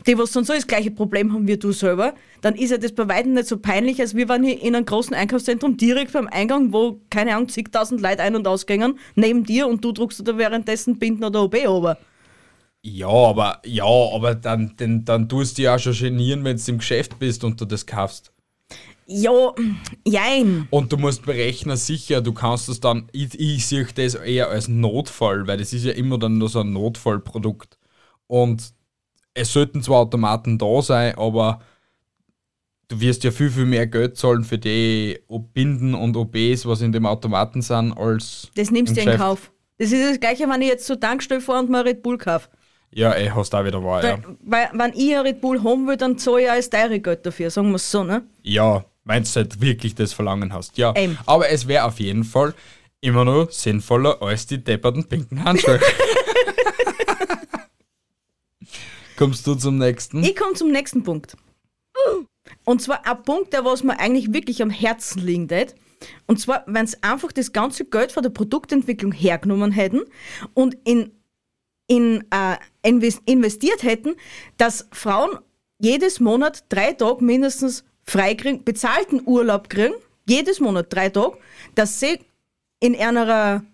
die 0.07 0.19
was 0.19 0.33
dann 0.33 0.45
so 0.45 0.53
das 0.53 0.67
gleiche 0.67 0.91
Problem 0.91 1.33
haben 1.33 1.49
wie 1.49 1.57
du 1.57 1.73
selber, 1.73 2.15
dann 2.41 2.55
ist 2.55 2.71
ja 2.71 2.79
das 2.79 2.93
bei 2.93 3.09
weitem 3.09 3.35
nicht 3.35 3.49
so 3.49 3.59
peinlich, 3.59 4.01
als 4.01 4.15
wir 4.15 4.29
waren 4.29 4.43
hier 4.43 4.61
in 4.61 4.75
einem 4.75 4.87
großen 4.87 5.15
Einkaufszentrum 5.15 5.77
direkt 5.77 6.13
beim 6.13 6.29
Eingang, 6.29 6.73
wo, 6.73 7.01
keine 7.11 7.35
Ahnung, 7.35 7.49
zigtausend 7.49 8.01
Leute 8.01 8.23
ein- 8.23 8.37
und 8.37 8.47
ausgängen, 8.47 8.99
neben 9.15 9.45
dir 9.45 9.67
und 9.67 9.85
du 9.85 9.93
druckst 9.93 10.27
da 10.27 10.39
währenddessen 10.39 10.99
Binden 10.99 11.25
oder 11.25 11.43
OB 11.43 11.69
ober. 11.69 11.99
Ja, 12.83 13.09
aber 13.09 13.61
ja, 13.65 13.85
aber 13.85 14.37
dann, 14.37 14.75
dann, 14.77 15.05
dann 15.05 15.29
tust 15.29 15.59
du 15.59 15.63
dich 15.63 15.69
auch 15.69 15.79
schon 15.79 15.95
genieren, 15.95 16.45
wenn 16.45 16.57
du 16.57 16.63
im 16.71 16.79
Geschäft 16.79 17.19
bist 17.19 17.43
und 17.43 17.61
du 17.61 17.65
das 17.65 17.85
kaufst. 17.85 18.33
Ja, 19.09 19.53
jein. 20.05 20.67
Und 20.71 20.93
du 20.93 20.97
musst 20.97 21.25
berechnen, 21.25 21.77
sicher, 21.77 22.21
du 22.21 22.33
kannst 22.33 22.69
das 22.69 22.81
dann, 22.81 23.09
ich, 23.13 23.39
ich 23.39 23.67
sehe 23.67 23.87
das 23.95 24.15
eher 24.15 24.51
als 24.51 24.69
Notfall, 24.69 25.47
weil 25.47 25.59
das 25.59 25.73
ist 25.73 25.85
ja 25.85 25.93
immer 25.93 26.19
dann 26.19 26.39
nur 26.39 26.49
so 26.49 26.61
ein 26.61 26.73
Notfallprodukt. 26.73 27.79
Und 28.27 28.73
es 29.37 29.53
sollten 29.53 29.83
zwar 29.83 30.01
Automaten 30.01 30.59
da 30.59 30.83
sein, 30.83 31.15
aber 31.17 31.61
du 32.89 33.01
wirst 33.01 33.23
ja 33.25 33.31
viel, 33.31 33.51
viel 33.51 33.67
mehr 33.67 33.87
Geld 33.87 34.17
zahlen 34.17 34.45
für 34.45 34.59
die 34.59 35.19
Binden 35.53 35.95
und 35.95 36.17
OBs, 36.17 36.67
was 36.67 36.81
in 36.81 36.93
dem 36.93 37.07
Automaten 37.07 37.63
sind, 37.63 37.93
als. 37.93 38.51
Das 38.57 38.71
nimmst 38.71 38.97
im 38.97 39.05
du 39.05 39.13
in. 39.13 39.19
Kauf. 39.19 39.53
Das 39.79 39.93
ist 39.93 40.11
das 40.11 40.21
gleiche, 40.21 40.49
wenn 40.49 40.63
ich 40.63 40.69
jetzt 40.69 40.87
zur 40.87 40.99
Tankstelle 40.99 41.43
fahre 41.43 41.61
und 41.61 41.71
mir 41.71 41.85
Red 41.85 42.03
Bull 42.03 42.17
kaufe. 42.17 42.49
Ja, 42.93 43.13
ey, 43.13 43.29
hast 43.29 43.53
du 43.53 43.59
auch 43.59 43.65
wieder 43.65 43.85
wahr, 43.85 44.03
ja. 44.03 44.19
Weil, 44.43 44.71
weil, 44.71 44.79
wenn 44.79 44.93
ich 44.99 45.15
ein 45.15 45.21
Red 45.21 45.41
Bull 45.43 45.63
haben 45.63 45.87
will, 45.87 45.99
dann 45.99 46.17
zahle 46.17 46.43
ich 46.43 46.51
auch 46.51 46.55
das 46.55 46.71
teure 46.71 46.99
Geld 46.99 47.27
dafür, 47.27 47.51
sagen 47.51 47.69
wir 47.69 47.77
es 47.77 47.91
so, 47.91 48.03
ne? 48.05 48.23
Ja, 48.43 48.87
meinst 49.05 49.37
du 49.37 49.41
halt 49.41 49.61
wirklich 49.61 49.95
das 49.95 50.15
Verlangen 50.15 50.53
hast. 50.55 50.79
Ja, 50.79 50.95
Eben. 50.97 51.19
aber 51.27 51.51
es 51.51 51.69
wäre 51.69 51.85
auf 51.85 52.01
jeden 52.01 52.25
Fall 52.25 52.55
immer 53.03 53.27
noch 53.27 53.51
sinnvoller 53.51 54.23
als 54.23 54.47
die 54.47 54.65
depperten 54.65 55.05
pinken 55.05 55.45
Handschuhe. 55.45 55.79
Kommst 59.17 59.47
du 59.47 59.55
zum 59.55 59.79
nächsten? 59.79 60.23
Ich 60.23 60.37
komme 60.37 60.55
zum 60.55 60.71
nächsten 60.71 61.03
Punkt. 61.03 61.37
Und 62.65 62.83
zwar 62.83 63.07
ein 63.07 63.23
Punkt, 63.23 63.53
der 63.53 63.65
was 63.65 63.83
mir 63.83 63.99
eigentlich 63.99 64.33
wirklich 64.33 64.63
am 64.63 64.71
Herzen 64.71 65.21
liegt. 65.25 65.75
Und 66.27 66.41
zwar, 66.41 66.65
wenn 66.67 66.87
sie 66.87 67.03
einfach 67.03 67.33
das 67.33 67.53
ganze 67.53 67.85
Geld 67.87 68.13
von 68.13 68.23
der 68.23 68.31
Produktentwicklung 68.31 69.13
hergenommen 69.13 69.73
hätten 69.73 70.03
und 70.55 70.77
in, 70.85 71.11
in 71.87 72.25
äh, 72.31 72.57
invest- 72.85 73.23
investiert 73.25 73.83
hätten, 73.83 74.15
dass 74.59 74.87
Frauen 74.93 75.39
jedes 75.79 76.21
Monat 76.21 76.65
drei 76.69 76.93
Tage 76.93 77.25
mindestens 77.25 77.85
frei 78.05 78.35
kriegen, 78.35 78.65
bezahlten 78.65 79.23
Urlaub 79.25 79.69
kriegen, 79.69 79.95
jedes 80.29 80.61
Monat 80.61 80.93
drei 80.93 81.09
Tage, 81.09 81.39
dass 81.75 81.99
sie 81.99 82.21
in 82.81 82.95
einer 82.95 83.65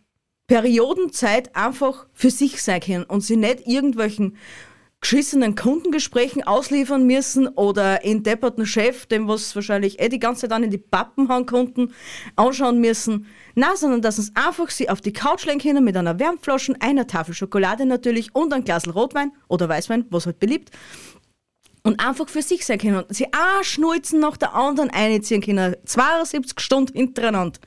Periodenzeit 0.46 1.54
einfach 1.56 2.06
für 2.12 2.30
sich 2.30 2.62
sein 2.62 2.80
können 2.80 3.04
und 3.04 3.22
sie 3.22 3.36
nicht 3.36 3.66
irgendwelchen 3.66 4.36
geschissenen 5.02 5.56
Kundengesprächen 5.56 6.44
ausliefern 6.44 7.04
müssen 7.06 7.48
oder 7.48 8.04
in 8.04 8.22
depperten 8.22 8.64
Chef, 8.64 9.04
dem 9.06 9.28
was 9.28 9.54
wahrscheinlich 9.54 10.00
eh 10.00 10.08
die 10.08 10.20
ganze 10.20 10.42
Zeit 10.42 10.52
an 10.52 10.62
in 10.62 10.70
die 10.70 10.78
Pappen 10.78 11.28
hauen 11.28 11.44
konnten, 11.44 11.92
anschauen 12.36 12.80
müssen. 12.80 13.26
Na, 13.54 13.76
sondern 13.76 14.00
dass 14.00 14.18
uns 14.18 14.34
einfach 14.34 14.70
sie 14.70 14.88
auf 14.88 15.00
die 15.00 15.12
Couch 15.12 15.44
legen 15.44 15.58
können 15.58 15.84
mit 15.84 15.96
einer 15.96 16.18
Wärmflasche, 16.18 16.74
einer 16.80 17.06
Tafel 17.06 17.34
Schokolade 17.34 17.84
natürlich 17.84 18.34
und 18.34 18.54
ein 18.54 18.64
Glas 18.64 18.86
Rotwein 18.94 19.32
oder 19.48 19.68
Weißwein, 19.68 20.06
was 20.10 20.24
halt 20.26 20.38
beliebt. 20.38 20.70
Und 21.82 21.98
einfach 21.98 22.28
für 22.28 22.42
sich 22.42 22.64
sein 22.64 22.78
können. 22.78 23.02
Und 23.02 23.14
sie 23.14 23.26
ein 23.26 23.64
Schnulzen 23.64 24.20
nach 24.20 24.36
der 24.36 24.54
anderen 24.54 24.88
einziehen 24.90 25.42
können. 25.42 25.74
72 25.84 26.60
Stunden 26.60 26.96
hintereinander. 26.96 27.58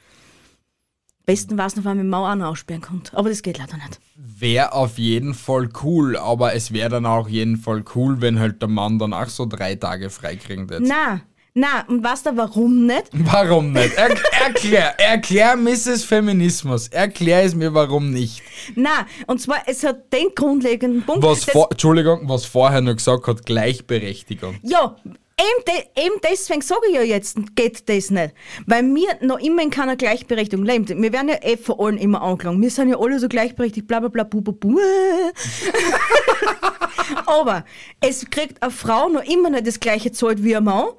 Besten 1.25 1.57
weiß 1.57 1.75
noch, 1.75 1.85
wann 1.85 1.97
man 1.97 2.09
Mau 2.09 2.29
auch 2.29 2.35
noch 2.35 2.47
aussperren 2.47 2.81
konnte. 2.81 3.15
Aber 3.17 3.29
das 3.29 3.41
geht 3.41 3.57
leider 3.57 3.75
nicht. 3.77 3.99
Wäre 4.15 4.73
auf 4.73 4.97
jeden 4.97 5.33
Fall 5.33 5.69
cool, 5.83 6.17
aber 6.17 6.53
es 6.53 6.71
wäre 6.71 6.89
dann 6.89 7.05
auch 7.05 7.27
jeden 7.27 7.57
Fall 7.57 7.83
cool, 7.95 8.21
wenn 8.21 8.39
halt 8.39 8.61
der 8.61 8.69
Mann 8.69 8.99
dann 8.99 9.13
auch 9.13 9.29
so 9.29 9.45
drei 9.45 9.75
Tage 9.75 10.09
freikriegen 10.09 10.69
wird. 10.69 10.83
Na, 10.85 11.21
na, 11.57 11.85
und 11.87 12.03
weißt 12.03 12.25
du 12.25 12.35
warum 12.35 12.85
nicht? 12.85 13.05
Warum 13.13 13.71
nicht? 13.71 13.93
Er, 13.95 14.09
erklär, 14.43 14.99
erklär 14.99 15.55
Mrs. 15.55 16.03
Feminismus. 16.03 16.89
Erklär 16.89 17.43
es 17.43 17.55
mir, 17.55 17.73
warum 17.73 18.11
nicht. 18.11 18.41
Na, 18.75 19.07
und 19.25 19.39
zwar, 19.39 19.59
es 19.65 19.81
hat 19.85 20.11
den 20.11 20.27
grundlegenden 20.35 21.03
Punkt. 21.03 21.23
Was 21.23 21.45
vor, 21.45 21.69
Entschuldigung, 21.71 22.27
was 22.27 22.43
vorher 22.43 22.81
noch 22.81 22.97
gesagt 22.97 23.25
hat, 23.27 23.45
Gleichberechtigung. 23.45 24.59
Ja, 24.63 24.97
eben, 25.39 25.63
de, 25.67 26.03
eben 26.03 26.15
deswegen 26.23 26.61
sage 26.61 26.87
ich 26.89 26.95
ja 26.95 27.01
jetzt, 27.01 27.37
geht 27.55 27.87
das 27.89 28.09
nicht. 28.09 28.33
Weil 28.65 28.83
wir 28.83 29.17
noch 29.21 29.39
immer 29.39 29.61
in 29.61 29.69
keiner 29.69 29.95
Gleichberechtigung 29.95 30.65
leben. 30.65 31.01
Wir 31.01 31.13
werden 31.13 31.29
ja 31.29 31.37
eh 31.41 31.57
von 31.57 31.79
allen 31.79 31.97
immer 31.97 32.21
angelangt. 32.21 32.61
Wir 32.61 32.71
sind 32.71 32.89
ja 32.89 32.99
alle 32.99 33.19
so 33.19 33.27
gleichberechtigt, 33.27 33.87
bla 33.87 33.99
bla 33.99 34.09
bla, 34.09 34.23
bu, 34.23 34.41
bu, 34.41 34.53
bu. 34.53 34.79
Aber 37.25 37.65
es 38.01 38.29
kriegt 38.29 38.61
eine 38.61 38.71
Frau 38.71 39.09
noch 39.09 39.23
immer 39.23 39.49
nicht 39.49 39.67
das 39.67 39.79
gleiche 39.79 40.11
Zahlt 40.11 40.43
wie 40.43 40.55
ein 40.55 40.63
Mann. 40.63 40.89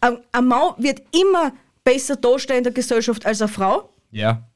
Ein, 0.00 0.18
ein 0.32 0.46
Mann 0.46 0.74
wird 0.78 1.02
immer 1.12 1.52
besser 1.84 2.16
dastehen 2.16 2.58
in 2.58 2.64
der 2.64 2.72
Gesellschaft 2.72 3.24
als 3.26 3.40
eine 3.40 3.48
Frau. 3.48 3.90
Ja. 4.10 4.48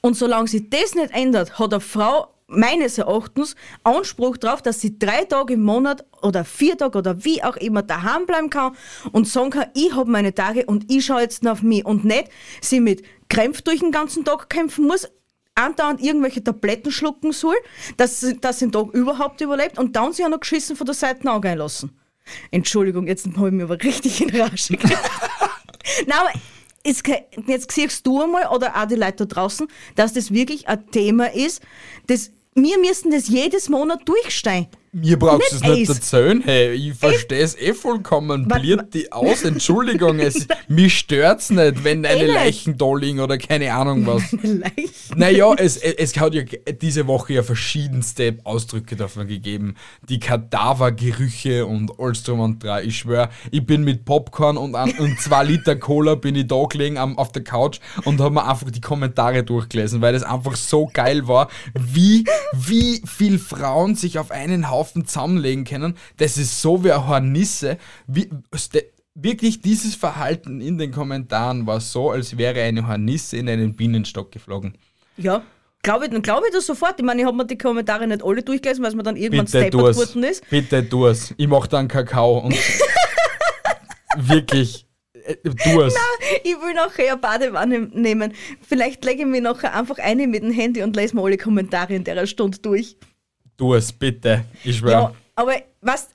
Und 0.00 0.16
solange 0.16 0.48
sich 0.48 0.70
das 0.70 0.94
nicht 0.94 1.12
ändert, 1.12 1.58
hat 1.58 1.72
eine 1.72 1.80
Frau 1.80 2.28
meines 2.48 2.98
Erachtens 2.98 3.56
Anspruch 3.82 4.36
darauf, 4.36 4.62
dass 4.62 4.80
sie 4.80 4.98
drei 4.98 5.24
Tage 5.24 5.54
im 5.54 5.62
Monat 5.62 6.04
oder 6.22 6.44
vier 6.44 6.78
Tage 6.78 6.98
oder 6.98 7.24
wie 7.24 7.42
auch 7.42 7.56
immer 7.56 7.82
daheim 7.82 8.26
bleiben 8.26 8.50
kann 8.50 8.76
und 9.12 9.26
sagen 9.26 9.50
kann, 9.50 9.66
ich 9.74 9.94
habe 9.94 10.10
meine 10.10 10.34
Tage 10.34 10.64
und 10.66 10.90
ich 10.90 11.06
schaue 11.06 11.22
jetzt 11.22 11.46
auf 11.46 11.62
mich 11.62 11.84
und 11.84 12.04
nicht 12.04 12.28
sie 12.60 12.80
mit 12.80 13.02
Krämpf 13.28 13.62
durch 13.62 13.80
den 13.80 13.90
ganzen 13.90 14.24
Tag 14.24 14.48
kämpfen 14.48 14.86
muss, 14.86 15.08
andauernd 15.56 16.00
irgendwelche 16.02 16.44
Tabletten 16.44 16.92
schlucken 16.92 17.32
soll, 17.32 17.56
dass 17.96 18.20
sie, 18.20 18.38
dass 18.38 18.60
sie 18.60 18.66
den 18.66 18.72
Tag 18.72 18.92
überhaupt 18.92 19.40
überlebt 19.40 19.78
und 19.78 19.96
dann 19.96 20.12
sie 20.12 20.24
auch 20.24 20.28
noch 20.28 20.40
geschissen 20.40 20.76
von 20.76 20.86
der 20.86 20.94
Seite 20.94 21.28
angehen 21.30 21.58
lassen. 21.58 21.98
Entschuldigung, 22.50 23.06
jetzt 23.06 23.26
habe 23.36 23.48
ich 23.48 23.54
mich 23.54 23.64
aber 23.64 23.82
richtig 23.82 24.20
in 24.20 24.30
Rage 24.30 24.76
gekriegt. 24.76 24.98
Nein, 26.06 26.18
aber 26.18 26.30
es, 26.82 27.02
jetzt 27.46 27.72
siehst 27.72 28.06
du 28.06 28.22
einmal, 28.22 28.46
oder 28.48 28.76
auch 28.76 28.86
die 28.86 28.94
Leute 28.94 29.26
da 29.26 29.34
draußen, 29.34 29.66
dass 29.94 30.12
das 30.12 30.32
wirklich 30.32 30.68
ein 30.68 30.88
Thema 30.90 31.32
ist, 31.32 31.62
das, 32.06 32.32
wir 32.56 32.78
müssen 32.78 33.10
das 33.10 33.28
jedes 33.28 33.68
Monat 33.68 34.08
durchstehen. 34.08 34.66
Mir 34.98 35.18
brauchst 35.18 35.52
du 35.52 35.56
es 35.56 35.62
Nicht 35.62 35.88
erzählen, 35.90 36.40
hey, 36.42 36.72
ich 36.72 36.94
verstehe 36.94 37.40
es 37.40 37.54
eh 37.54 37.74
vollkommen. 37.74 38.48
Bliert 38.48 38.94
die 38.94 39.12
aus, 39.12 39.42
Entschuldigung, 39.42 40.20
es, 40.20 40.46
mich 40.68 40.96
stört's 40.96 41.50
nicht, 41.50 41.84
wenn 41.84 42.06
eine. 42.06 42.26
Leichen 42.26 42.78
da 42.78 42.94
liegen 42.94 43.20
oder 43.20 43.36
keine 43.36 43.74
Ahnung 43.74 44.06
was. 44.06 44.32
Leicht. 44.42 45.14
Naja, 45.14 45.52
es, 45.58 45.76
es 45.76 46.18
hat 46.18 46.32
ja 46.32 46.44
diese 46.80 47.06
Woche 47.06 47.34
ja 47.34 47.42
verschiedenste 47.42 48.38
Ausdrücke 48.44 48.96
davon 48.96 49.28
gegeben. 49.28 49.74
Die 50.08 50.18
Kadavergerüche 50.18 51.66
und 51.66 51.92
alles 51.98 52.22
drum 52.22 52.40
und 52.40 52.64
dran. 52.64 52.82
Ich 52.86 52.96
schwör, 52.96 53.28
ich 53.50 53.66
bin 53.66 53.84
mit 53.84 54.06
Popcorn 54.06 54.56
und, 54.56 54.74
an, 54.74 54.92
und 54.92 55.20
zwei 55.20 55.44
Liter 55.44 55.76
Cola 55.76 56.14
bin 56.14 56.36
ich 56.36 56.46
da 56.46 56.64
gelegen 56.64 56.96
am, 56.96 57.18
auf 57.18 57.32
der 57.32 57.44
Couch 57.44 57.80
und 58.04 58.18
habe 58.22 58.34
mir 58.34 58.48
einfach 58.48 58.70
die 58.70 58.80
Kommentare 58.80 59.44
durchgelesen, 59.44 60.00
weil 60.00 60.14
das 60.14 60.22
einfach 60.22 60.56
so 60.56 60.88
geil 60.90 61.28
war, 61.28 61.50
wie, 61.74 62.24
wie 62.54 63.02
viel 63.06 63.38
Frauen 63.38 63.94
sich 63.94 64.18
auf 64.18 64.30
einen 64.30 64.70
Haufen 64.70 64.85
zusammenlegen 64.94 65.64
können. 65.64 65.96
Das 66.16 66.38
ist 66.38 66.60
so 66.60 66.84
wie 66.84 66.92
eine 66.92 67.06
Hornisse. 67.06 67.78
Wie, 68.06 68.30
wirklich 69.16 69.62
dieses 69.62 69.94
Verhalten 69.94 70.60
in 70.60 70.78
den 70.78 70.92
Kommentaren 70.92 71.66
war 71.66 71.80
so, 71.80 72.10
als 72.10 72.36
wäre 72.36 72.62
eine 72.62 72.86
Hornisse 72.86 73.38
in 73.38 73.48
einen 73.48 73.74
Bienenstock 73.74 74.30
geflogen. 74.30 74.76
Ja, 75.16 75.42
glaube 75.82 76.06
ich, 76.06 76.22
glaub 76.22 76.44
ich 76.46 76.52
das 76.52 76.66
sofort. 76.66 76.94
Ich 76.98 77.04
meine, 77.04 77.22
ich 77.22 77.26
habe 77.26 77.36
mir 77.36 77.46
die 77.46 77.56
Kommentare 77.56 78.06
nicht 78.06 78.22
alle 78.22 78.42
durchgelesen, 78.42 78.82
weil 78.82 78.90
es 78.90 78.96
mir 78.96 79.02
dann 79.02 79.16
irgendwann 79.16 79.46
Bitte 79.46 79.58
steppert 79.58 79.80
tu's. 79.80 79.96
worden 79.96 80.24
ist. 80.24 80.50
Bitte 80.50 80.88
tu's. 80.88 81.34
Ich 81.36 81.48
mach 81.48 81.66
dann 81.66 81.88
Kakao 81.88 82.38
und 82.38 82.54
wirklich 84.16 84.86
äh, 85.14 85.34
tu's. 85.36 85.94
Ich 86.44 86.54
will 86.54 86.74
nachher 86.74 87.12
eine 87.12 87.16
Badewanne 87.16 87.80
nehmen. 87.92 88.34
Vielleicht 88.60 89.04
lege 89.04 89.22
ich 89.22 89.26
mich 89.26 89.40
nachher 89.40 89.74
einfach 89.74 89.98
ein 89.98 90.18
mit 90.30 90.42
dem 90.42 90.52
Handy 90.52 90.82
und 90.82 90.94
lese 90.94 91.16
mir 91.16 91.22
alle 91.22 91.38
Kommentare 91.38 91.94
in 91.94 92.04
der 92.04 92.26
Stunde 92.26 92.58
durch. 92.58 92.96
Tu's, 93.56 93.92
bitte. 93.92 94.44
Ich 94.64 94.76
schwör. 94.76 94.90
Ja, 94.90 95.14
aber 95.34 95.54
was, 95.80 96.08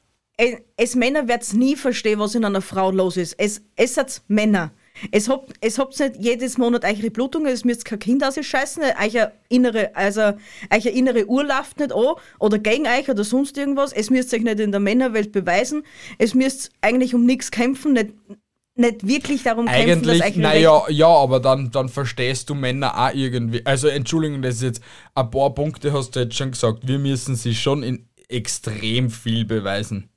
es 0.77 0.95
Männer 0.95 1.27
wird's 1.27 1.53
nie 1.53 1.75
verstehen, 1.75 2.19
was 2.19 2.35
in 2.35 2.45
einer 2.45 2.61
Frau 2.61 2.91
los 2.91 3.17
ist. 3.17 3.35
Es, 3.37 3.61
es 3.75 3.97
hat's 3.97 4.23
Männer. 4.27 4.71
Es 5.11 5.29
habt, 5.29 5.53
es 5.61 5.79
habt 5.79 5.99
nicht 5.99 6.17
jedes 6.17 6.57
Monat 6.57 6.83
eure 6.85 7.09
Blutungen, 7.09 7.47
es 7.47 7.63
müsst 7.63 7.85
kein 7.85 7.99
Kind 7.99 8.23
ausscheißen, 8.23 8.83
euer 8.99 9.31
innere, 9.49 9.95
also 9.95 10.33
euer 10.69 10.91
innere 10.93 11.25
Uhr 11.27 11.43
läuft 11.43 11.79
nicht 11.79 11.93
an 11.93 12.15
oder 12.39 12.59
gegen 12.59 12.85
euch 12.85 13.09
oder 13.09 13.23
sonst 13.23 13.57
irgendwas. 13.57 13.93
Es 13.93 14.09
müsst 14.09 14.33
euch 14.33 14.41
nicht 14.41 14.59
in 14.59 14.71
der 14.71 14.79
Männerwelt 14.79 15.31
beweisen. 15.31 15.83
Es 16.17 16.35
müsst 16.35 16.71
eigentlich 16.81 17.15
um 17.15 17.25
nichts 17.25 17.51
kämpfen, 17.51 17.93
nicht, 17.93 18.13
nicht 18.75 19.05
wirklich 19.07 19.43
darum 19.43 19.65
kämpfen, 19.65 20.03
dass 20.03 20.21
Eigentlich, 20.21 20.37
naja, 20.37 20.83
ja, 20.89 21.07
aber 21.07 21.39
dann, 21.39 21.71
dann 21.71 21.89
verstehst 21.89 22.49
du 22.49 22.55
Männer 22.55 22.97
auch 22.97 23.13
irgendwie. 23.13 23.65
Also, 23.65 23.87
Entschuldigung, 23.87 24.41
das 24.41 24.55
ist 24.55 24.61
jetzt 24.63 24.81
ein 25.13 25.29
paar 25.29 25.53
Punkte 25.53 25.91
hast 25.93 26.15
du 26.15 26.21
jetzt 26.21 26.35
schon 26.35 26.51
gesagt. 26.51 26.87
Wir 26.87 26.97
müssen 26.99 27.35
sie 27.35 27.53
schon 27.53 27.83
in 27.83 28.07
extrem 28.29 29.09
viel 29.09 29.45
beweisen. 29.45 30.09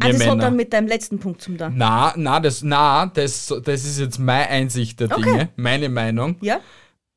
Ah, 0.00 0.06
Wir 0.06 0.12
das 0.14 0.22
hat 0.22 0.28
Männer. 0.30 0.42
dann 0.42 0.56
mit 0.56 0.72
deinem 0.72 0.88
letzten 0.88 1.18
Punkt 1.20 1.40
zum 1.42 1.56
da. 1.56 1.70
Na, 1.70 2.14
na, 2.16 2.40
das, 2.40 2.62
na, 2.62 3.06
das, 3.06 3.54
das 3.62 3.84
ist 3.84 4.00
jetzt 4.00 4.18
meine 4.18 4.48
Einsicht 4.48 4.98
der 5.00 5.12
Okay. 5.12 5.22
Dinge, 5.22 5.48
meine 5.56 5.88
Meinung. 5.88 6.36
Ja? 6.40 6.60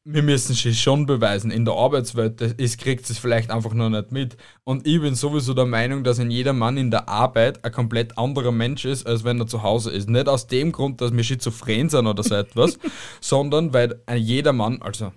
Wir 0.10 0.24
müssen 0.24 0.56
sie 0.56 0.74
schon 0.74 1.06
beweisen. 1.06 1.52
In 1.52 1.66
der 1.66 1.74
Arbeitswelt 1.74 2.40
ist, 2.40 2.78
kriegt 2.80 3.10
es 3.10 3.18
vielleicht 3.18 3.52
einfach 3.52 3.74
noch 3.74 3.90
nicht 3.90 4.14
mit. 4.14 4.38
Und 4.64 4.88
ich 4.88 5.02
bin 5.02 5.16
sowieso 5.16 5.54
der 5.54 5.66
Meinung, 5.66 6.06
dass 6.06 6.18
ein 6.18 6.32
jeder 6.32 6.54
Mann 6.54 6.78
in 6.78 6.92
der 6.92 7.10
Arbeit 7.10 7.66
ein 7.66 7.74
komplett 7.74 8.18
anderer 8.18 8.54
Mensch 8.54 8.86
ist, 8.86 9.06
als 9.06 9.26
wenn 9.26 9.38
er 9.42 9.48
zu 9.48 9.64
Hause 9.64 9.92
ist. 9.92 10.08
Nicht 10.10 10.30
aus 10.30 10.48
dem 10.48 10.72
Grund, 10.72 11.02
dass 11.02 11.12
wir 11.12 11.24
schizophren 11.26 11.90
sind 11.90 12.08
oder 12.08 12.24
so 12.24 12.36
etwas, 12.36 12.80
sondern 13.20 13.74
weil 13.74 14.02
ein 14.06 14.20
jeder 14.22 14.54
Mann, 14.54 14.82
also 14.82 15.12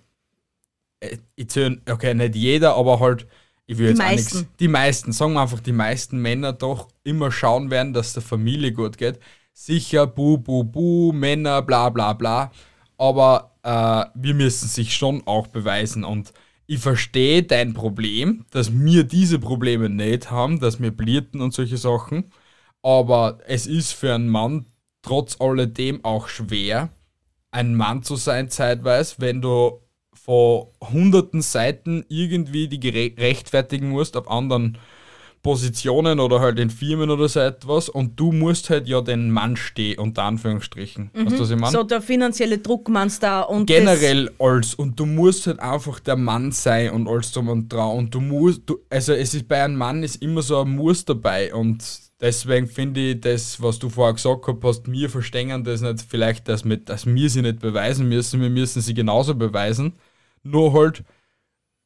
äh, 1.00 1.18
ich 1.36 1.48
zähle, 1.50 1.80
okay, 1.88 2.14
nicht 2.14 2.34
jeder, 2.34 2.74
aber 2.74 2.98
halt, 3.00 3.26
ich 3.66 3.78
will 3.78 3.86
Die 3.86 3.90
jetzt 3.90 3.98
meisten. 3.98 4.38
nichts. 4.38 4.52
Die 4.58 4.68
meisten, 4.68 5.12
sagen 5.12 5.34
wir 5.34 5.42
einfach, 5.42 5.60
die 5.60 5.72
meisten 5.72 6.18
Männer 6.20 6.52
doch 6.52 6.88
immer 7.04 7.30
schauen 7.30 7.70
werden, 7.70 7.92
dass 7.92 8.12
der 8.12 8.22
Familie 8.22 8.72
gut 8.72 8.98
geht. 8.98 9.20
Sicher, 9.52 10.06
bu, 10.08 10.38
bu, 10.38 10.64
bu, 10.64 11.12
Männer, 11.12 11.62
bla, 11.62 11.90
bla, 11.90 12.12
bla. 12.14 12.50
Aber 13.00 13.56
äh, 13.62 14.04
wir 14.14 14.34
müssen 14.34 14.68
sich 14.68 14.94
schon 14.94 15.26
auch 15.26 15.46
beweisen. 15.46 16.04
Und 16.04 16.34
ich 16.66 16.80
verstehe 16.80 17.42
dein 17.42 17.72
Problem, 17.72 18.44
dass 18.50 18.72
wir 18.78 19.04
diese 19.04 19.38
Probleme 19.38 19.88
nicht 19.88 20.30
haben, 20.30 20.60
dass 20.60 20.80
wir 20.82 20.90
blierten 20.90 21.40
und 21.40 21.54
solche 21.54 21.78
Sachen. 21.78 22.30
Aber 22.82 23.38
es 23.46 23.66
ist 23.66 23.92
für 23.92 24.14
einen 24.14 24.28
Mann 24.28 24.66
trotz 25.00 25.40
alledem 25.40 26.04
auch 26.04 26.28
schwer, 26.28 26.90
ein 27.50 27.74
Mann 27.74 28.02
zu 28.02 28.16
sein 28.16 28.50
zeitweise, 28.50 29.16
wenn 29.18 29.40
du 29.40 29.80
von 30.12 30.66
hunderten 30.92 31.40
Seiten 31.40 32.04
irgendwie 32.10 32.68
die 32.68 33.14
rechtfertigen 33.18 33.88
musst 33.88 34.14
auf 34.18 34.30
anderen 34.30 34.76
Positionen 35.42 36.20
oder 36.20 36.40
halt 36.40 36.58
in 36.58 36.68
Firmen 36.68 37.08
oder 37.08 37.26
so 37.28 37.40
etwas 37.40 37.88
und 37.88 38.20
du 38.20 38.30
musst 38.30 38.68
halt 38.68 38.86
ja 38.86 39.00
den 39.00 39.30
Mann 39.30 39.56
stehen, 39.56 39.98
unter 39.98 40.24
Anführungsstrichen. 40.24 41.10
Weißt 41.14 41.36
du, 41.36 41.40
was 41.40 41.50
ich 41.50 41.56
meine? 41.56 41.72
So 41.72 41.82
der 41.82 42.02
finanzielle 42.02 42.58
Druck 42.58 42.90
meinst 42.90 43.22
da 43.22 43.40
und 43.42 43.66
Generell 43.66 44.30
als 44.38 44.74
und 44.74 45.00
du 45.00 45.06
musst 45.06 45.46
halt 45.46 45.60
einfach 45.60 45.98
der 46.00 46.16
Mann 46.16 46.52
sein 46.52 46.90
und 46.90 47.08
alles 47.08 47.32
drum 47.32 47.48
und 47.48 47.72
dran. 47.72 47.96
Und 47.96 48.14
du 48.14 48.20
musst, 48.20 48.62
du, 48.66 48.78
also 48.90 49.14
es 49.14 49.32
ist 49.32 49.48
bei 49.48 49.64
einem 49.64 49.76
Mann 49.76 50.02
ist 50.02 50.16
immer 50.16 50.42
so 50.42 50.60
ein 50.60 50.76
Muss 50.76 51.06
dabei. 51.06 51.54
Und 51.54 51.84
deswegen 52.20 52.66
finde 52.66 53.00
ich 53.00 53.20
das, 53.20 53.62
was 53.62 53.78
du 53.78 53.88
vorher 53.88 54.14
gesagt 54.14 54.46
hast, 54.46 54.62
hast, 54.62 54.92
wir 54.92 55.08
verstehen 55.08 55.64
das 55.64 55.80
nicht. 55.80 56.04
Vielleicht, 56.06 56.48
dass, 56.48 56.64
mit, 56.64 56.88
dass 56.88 57.06
wir 57.06 57.30
sie 57.30 57.42
nicht 57.42 57.60
beweisen 57.60 58.08
müssen, 58.08 58.42
wir 58.42 58.50
müssen 58.50 58.82
sie 58.82 58.94
genauso 58.94 59.34
beweisen, 59.34 59.94
nur 60.42 60.74
halt 60.74 61.02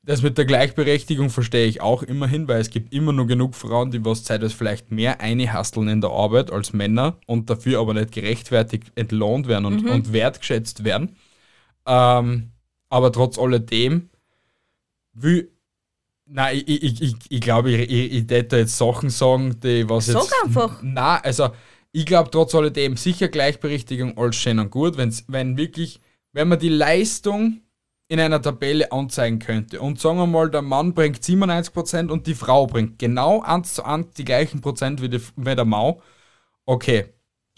das 0.07 0.23
mit 0.23 0.37
der 0.37 0.45
Gleichberechtigung 0.45 1.31
verstehe 1.31 1.67
ich 1.67 1.81
auch 1.81 2.03
immerhin, 2.03 2.47
weil 2.47 2.61
es 2.61 2.71
gibt 2.71 2.93
immer 2.93 3.13
nur 3.13 3.27
genug 3.27 3.55
Frauen, 3.55 3.91
die 3.91 4.05
was 4.05 4.23
zeitweise 4.23 4.55
vielleicht 4.55 4.91
mehr 4.91 5.21
einhasteln 5.21 5.89
in 5.89 6.01
der 6.01 6.11
Arbeit 6.11 6.53
als 6.53 6.73
Männer 6.73 7.19
und 7.27 7.49
dafür 7.49 7.81
aber 7.81 7.95
nicht 7.95 8.13
gerechtfertigt 8.13 8.93
entlohnt 8.97 9.49
werden 9.49 9.65
und, 9.65 9.89
und 9.89 10.13
wertgeschätzt 10.13 10.85
werden. 10.85 11.17
Ähm, 11.87 12.51
aber 12.91 13.13
trotz 13.13 13.39
alledem 13.39 14.11
will. 15.15 15.51
Nein, 16.27 16.63
ich, 16.67 16.83
ich, 16.83 17.03
ich, 17.03 17.15
ich 17.29 17.41
glaube, 17.41 17.71
ich, 17.71 17.91
ich, 17.91 18.13
ich 18.13 18.31
hätte 18.31 18.57
jetzt 18.59 18.77
Sachen 18.77 19.11
sagen, 19.11 19.59
die 19.61 19.89
was 19.89 20.07
Sag 20.07 20.23
jetzt. 20.23 20.35
einfach. 20.45 20.83
Nein, 20.83 21.21
also 21.23 21.51
ich 21.93 22.07
glaube 22.07 22.31
trotz 22.31 22.55
alledem 22.55 22.97
sicher 22.97 23.29
Gleichberechtigung 23.29 24.19
alles 24.19 24.37
schön 24.37 24.59
und 24.59 24.71
gut, 24.71 24.97
wenn's, 24.97 25.25
wenn 25.29 25.57
wirklich, 25.57 26.01
wenn 26.33 26.49
man 26.49 26.59
die 26.59 26.71
Leistung 26.71 27.61
in 28.09 28.21
einer 28.21 28.43
Tabelle 28.43 28.93
anzeigen 28.93 29.39
könnte 29.39 29.81
und 29.81 29.99
sagen 29.99 30.19
wir 30.19 30.27
mal, 30.27 30.51
der 30.51 30.63
Mann 30.63 30.93
bringt 30.95 31.21
97% 31.23 32.11
und 32.11 32.27
die 32.27 32.35
Frau 32.35 32.67
bringt 32.67 32.99
genau 32.99 33.41
eins 33.43 33.75
zu 33.75 33.85
eins 33.85 34.13
die 34.15 34.25
gleichen 34.25 34.61
Prozent 34.61 35.01
wie, 35.01 35.09
die, 35.09 35.21
wie 35.37 35.55
der 35.55 35.65
Mau, 35.65 36.03
okay, 36.67 37.07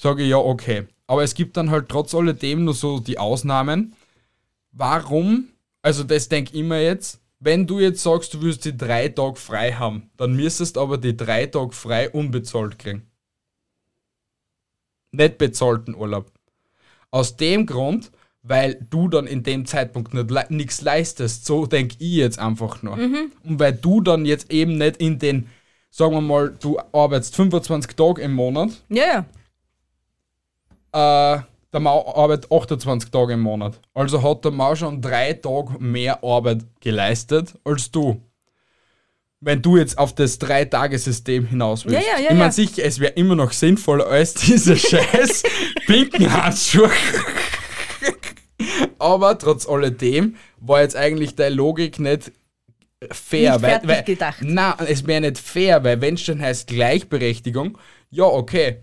sage 0.00 0.22
ich 0.22 0.30
ja, 0.30 0.38
okay. 0.38 0.87
Aber 1.09 1.22
es 1.22 1.35
gibt 1.35 1.56
dann 1.56 1.70
halt 1.70 1.88
trotz 1.88 2.14
alledem 2.14 2.64
nur 2.64 2.74
so 2.74 3.00
die 3.00 3.18
Ausnahmen, 3.18 3.94
warum, 4.72 5.48
also 5.82 6.04
das 6.04 6.28
denke 6.28 6.56
ich 6.56 6.62
mir 6.62 6.82
jetzt, 6.82 7.20
wenn 7.38 7.66
du 7.66 7.80
jetzt 7.80 8.02
sagst, 8.02 8.35
du 8.35 8.42
willst 8.42 8.64
die 8.64 8.76
drei 8.76 9.09
Tage 9.09 9.37
frei 9.37 9.72
haben, 9.72 10.11
dann 10.16 10.35
müsstest 10.35 10.78
aber 10.78 10.96
die 10.96 11.16
drei 11.16 11.46
Tage 11.46 11.72
frei 11.72 12.11
unbezahlt 12.11 12.78
kriegen. 12.78 13.11
Nicht 15.12 15.38
bezahlten 15.38 15.94
Urlaub. 15.94 16.32
Aus 17.11 17.37
dem 17.37 17.66
Grund, 17.66 18.11
weil 18.48 18.78
du 18.90 19.09
dann 19.09 19.26
in 19.26 19.42
dem 19.42 19.66
Zeitpunkt 19.66 20.14
nichts 20.50 20.80
leistest. 20.82 21.46
So 21.46 21.66
denke 21.66 21.96
ich 21.98 22.12
jetzt 22.12 22.38
einfach 22.38 22.82
nur. 22.82 22.94
Und 22.94 23.59
weil 23.59 23.72
du 23.72 24.00
dann 24.00 24.24
jetzt 24.24 24.50
eben 24.52 24.78
nicht 24.78 24.98
in 24.98 25.18
den, 25.18 25.48
sagen 25.90 26.14
wir 26.14 26.20
mal, 26.20 26.54
du 26.61 26.78
arbeitest 26.92 27.35
25 27.37 27.96
Tage 27.96 28.22
im 28.22 28.35
Monat, 28.35 28.70
Ja, 28.88 29.24
ja. 30.94 31.35
äh, 31.37 31.42
der 31.72 31.80
Mau 31.80 32.14
arbeitet 32.16 32.50
28 32.50 33.11
Tage 33.11 33.35
im 33.35 33.40
Monat. 33.40 33.80
Also 33.92 34.22
hat 34.22 34.44
der 34.44 34.52
Mau 34.52 34.74
schon 34.76 35.02
drei 35.02 35.32
Tage 35.35 35.74
mehr 35.78 36.22
Arbeit 36.24 36.64
geleistet 36.80 37.54
als 37.64 37.90
du. 37.90 38.22
Wenn 39.40 39.61
du 39.61 39.76
jetzt 39.76 39.98
auf 39.98 40.14
das 40.14 40.38
Drei-Tage-System 40.38 41.44
hinaus 41.46 41.85
willst. 41.85 42.00
Ja, 42.06 42.14
ja, 42.16 42.24
ja, 42.24 42.30
ich 42.30 42.38
meine 42.38 42.52
sicher, 42.52 42.82
es 42.85 42.98
wäre 43.00 43.12
immer 43.12 43.35
noch 43.35 43.52
sinnvoller 43.52 44.06
als 44.06 44.32
diese 44.35 44.76
scheiß 44.76 45.42
pinken 45.87 46.32
Handschuhe. 46.32 46.90
Aber 48.98 49.38
trotz 49.38 49.68
alledem 49.68 50.37
war 50.61 50.82
jetzt 50.82 50.96
eigentlich 50.96 51.35
deine 51.35 51.54
Logik 51.54 51.98
nicht 51.98 52.32
fair. 53.11 53.52
Nicht 53.52 53.62
weil, 53.62 53.80
weil, 53.85 54.02
gedacht. 54.04 54.38
Na, 54.42 54.76
es 54.87 55.06
wäre 55.06 55.20
nicht 55.20 55.38
fair, 55.38 55.82
weil 55.85 56.00
wenn 56.00 56.14
es 56.14 56.22
schon 56.22 56.40
heißt 56.40 56.66
Gleichberechtigung, 56.68 57.78
ja, 58.11 58.24
okay, 58.24 58.78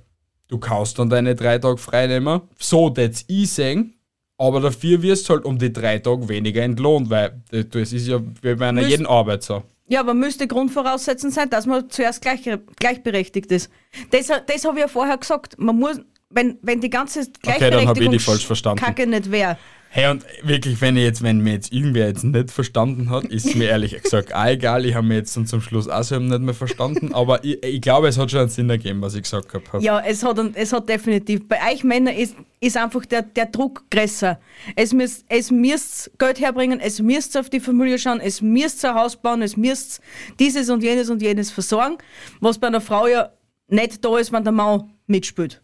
du 0.47 0.59
kannst 0.59 0.99
dann 0.99 1.09
deine 1.09 1.35
drei 1.35 1.57
Tage 1.57 1.77
frei 1.77 2.07
nehmen, 2.07 2.41
so 2.59 2.89
das 2.89 3.25
ich 3.27 3.51
sehen, 3.51 3.95
aber 4.37 4.59
dafür 4.59 5.01
wirst 5.01 5.29
du 5.29 5.33
halt 5.33 5.45
um 5.45 5.57
die 5.57 5.71
drei 5.71 5.99
Tage 5.99 6.27
weniger 6.29 6.61
entlohnt, 6.63 7.09
weil 7.09 7.41
das 7.51 7.93
ist 7.93 8.07
ja 8.07 8.19
wie 8.41 8.55
bei 8.55 8.67
einer 8.67 8.81
Müsst- 8.81 8.91
jeden 8.91 9.07
Arbeit 9.07 9.43
so. 9.43 9.63
Ja, 9.87 9.99
aber 9.99 10.13
müsste 10.13 10.47
Grundvoraussetzung 10.47 11.29
sein, 11.29 11.49
dass 11.49 11.65
man 11.65 11.89
zuerst 11.89 12.21
gleich, 12.21 12.49
gleichberechtigt 12.79 13.51
ist. 13.51 13.69
Das, 14.11 14.27
das 14.27 14.65
habe 14.65 14.77
ich 14.77 14.81
ja 14.81 14.87
vorher 14.87 15.17
gesagt. 15.17 15.59
Man 15.59 15.77
muss, 15.77 15.99
wenn, 16.29 16.57
wenn 16.61 16.79
die 16.79 16.89
ganze 16.89 17.19
dann 17.19 17.29
hab 17.31 17.31
ich 17.33 17.59
Gleichberechtigung 17.59 18.11
die 18.13 18.19
falsch 18.19 18.45
verstanden. 18.45 18.83
Kacke 18.83 19.05
nicht 19.05 19.29
wäre. 19.29 19.57
Hey, 19.95 20.09
und 20.09 20.25
wirklich, 20.41 20.81
wenn 20.81 20.97
ich 20.97 21.03
jetzt, 21.03 21.21
wenn 21.21 21.41
mir 21.41 21.53
jetzt 21.53 21.71
irgendwer 21.71 22.07
jetzt 22.07 22.23
nicht 22.23 22.49
verstanden 22.49 23.11
hat, 23.11 23.25
ist 23.25 23.53
mir 23.53 23.65
ehrlich 23.65 24.01
gesagt 24.01 24.33
auch 24.33 24.47
egal. 24.47 24.87
Ich 24.87 24.95
habe 24.95 25.05
mir 25.05 25.17
jetzt 25.17 25.37
dann 25.37 25.45
zum 25.45 25.61
Schluss 25.61 25.87
auch 25.87 26.01
selber 26.01 26.25
nicht 26.25 26.41
mehr 26.41 26.55
verstanden, 26.55 27.13
aber 27.13 27.43
ich, 27.43 27.63
ich 27.63 27.79
glaube, 27.79 28.07
es 28.07 28.17
hat 28.17 28.31
schon 28.31 28.39
einen 28.39 28.49
Sinn 28.49 28.71
ergeben, 28.71 29.03
was 29.03 29.13
ich 29.13 29.21
gesagt 29.21 29.53
habe. 29.53 29.83
Ja, 29.83 29.99
es 29.99 30.23
hat, 30.23 30.39
es 30.55 30.73
hat 30.73 30.89
definitiv. 30.89 31.47
Bei 31.47 31.59
euch 31.71 31.83
Männern 31.83 32.15
ist, 32.15 32.35
ist 32.59 32.75
einfach 32.75 33.05
der, 33.05 33.21
der 33.21 33.45
Druck 33.45 33.83
größer. 33.91 34.39
Es 34.75 34.93
müsst, 34.93 35.25
es 35.29 35.51
müsst 35.51 36.09
Geld 36.17 36.41
herbringen, 36.41 36.79
es 36.79 36.99
müsst 36.99 37.37
auf 37.37 37.51
die 37.51 37.59
Familie 37.59 37.99
schauen, 37.99 38.19
es 38.19 38.41
müsst 38.41 38.83
ein 38.83 38.95
Haus 38.95 39.15
bauen, 39.15 39.43
es 39.43 39.55
müsst 39.55 40.01
dieses 40.39 40.71
und 40.71 40.81
jenes 40.81 41.11
und 41.11 41.21
jenes 41.21 41.51
versorgen, 41.51 41.99
was 42.39 42.57
bei 42.57 42.65
einer 42.65 42.81
Frau 42.81 43.05
ja 43.05 43.29
nicht 43.67 44.03
da 44.03 44.17
ist, 44.17 44.31
wenn 44.31 44.43
der 44.43 44.53
Mann 44.53 44.89
mitspielt. 45.05 45.61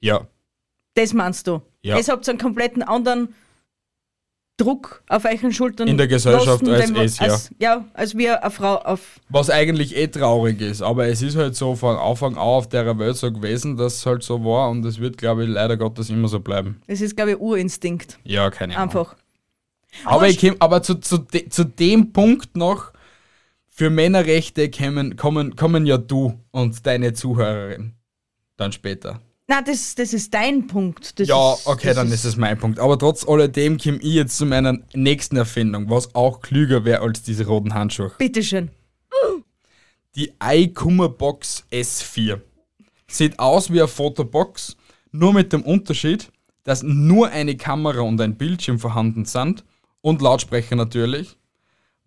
Ja. 0.00 0.26
Das 0.94 1.12
meinst 1.12 1.46
du? 1.46 1.60
Ja. 1.82 1.98
Es 1.98 2.08
habt 2.08 2.26
einen 2.28 2.38
kompletten 2.38 2.82
anderen 2.82 3.34
Druck 4.58 5.02
auf 5.08 5.24
euren 5.24 5.52
Schultern. 5.52 5.88
In 5.88 5.96
der 5.96 6.08
Gesellschaft 6.08 6.66
als 6.68 6.86
den- 6.92 6.96
es, 6.96 7.18
ja. 7.18 7.24
als, 7.24 7.50
ja. 7.58 7.84
als 7.94 8.16
wir 8.16 8.42
eine 8.42 8.50
Frau 8.50 8.76
auf. 8.76 9.18
Was 9.28 9.50
eigentlich 9.50 9.96
eh 9.96 10.08
traurig 10.08 10.60
ist, 10.60 10.82
aber 10.82 11.06
es 11.08 11.22
ist 11.22 11.36
halt 11.36 11.56
so 11.56 11.74
von 11.74 11.96
Anfang 11.96 12.34
an 12.34 12.38
auf 12.38 12.68
der 12.68 12.98
Welt 12.98 13.16
so 13.16 13.32
gewesen, 13.32 13.76
dass 13.76 13.96
es 13.96 14.06
halt 14.06 14.22
so 14.22 14.44
war 14.44 14.70
und 14.70 14.84
es 14.84 15.00
wird, 15.00 15.16
glaube 15.18 15.44
ich, 15.44 15.50
leider 15.50 15.76
Gottes 15.76 16.10
immer 16.10 16.28
so 16.28 16.40
bleiben. 16.40 16.80
Es 16.86 17.00
ist, 17.00 17.16
glaube 17.16 17.32
ich, 17.32 17.40
Urinstinkt. 17.40 18.18
Ja, 18.24 18.50
keine 18.50 18.76
Ahnung. 18.76 18.88
Einfach. 18.90 19.16
Aber, 20.04 20.28
ich 20.28 20.38
komm, 20.38 20.56
aber 20.58 20.82
zu, 20.82 20.94
zu, 20.96 21.18
de, 21.18 21.48
zu 21.48 21.64
dem 21.64 22.12
Punkt 22.12 22.56
noch, 22.56 22.92
für 23.74 23.88
Männerrechte 23.90 24.70
kommen, 24.70 25.16
kommen, 25.16 25.56
kommen 25.56 25.86
ja 25.86 25.96
du 25.96 26.38
und 26.50 26.86
deine 26.86 27.14
Zuhörerin 27.14 27.94
dann 28.56 28.72
später. 28.72 29.20
Na, 29.52 29.60
das, 29.60 29.94
das 29.94 30.14
ist 30.14 30.32
dein 30.32 30.66
Punkt. 30.66 31.20
Das 31.20 31.28
ja, 31.28 31.52
ist, 31.52 31.66
okay, 31.66 31.92
dann 31.92 32.10
ist 32.10 32.24
es 32.24 32.38
mein 32.38 32.58
Punkt. 32.58 32.80
Aber 32.80 32.98
trotz 32.98 33.28
alledem 33.28 33.76
komme 33.76 33.98
ich 33.98 34.14
jetzt 34.14 34.38
zu 34.38 34.46
meiner 34.46 34.78
nächsten 34.94 35.36
Erfindung, 35.36 35.90
was 35.90 36.14
auch 36.14 36.40
klüger 36.40 36.86
wäre 36.86 37.02
als 37.02 37.22
diese 37.22 37.46
roten 37.46 37.74
Handschuhe. 37.74 38.12
Bitteschön. 38.16 38.70
Die 40.16 40.32
iKummerbox 40.42 41.64
S4. 41.70 42.40
Sieht 43.08 43.38
aus 43.38 43.70
wie 43.70 43.80
eine 43.80 43.88
Fotobox, 43.88 44.78
nur 45.10 45.34
mit 45.34 45.52
dem 45.52 45.60
Unterschied, 45.60 46.32
dass 46.64 46.82
nur 46.82 47.28
eine 47.28 47.54
Kamera 47.54 48.00
und 48.00 48.18
ein 48.22 48.38
Bildschirm 48.38 48.78
vorhanden 48.78 49.26
sind 49.26 49.66
und 50.00 50.22
Lautsprecher 50.22 50.76
natürlich. 50.76 51.36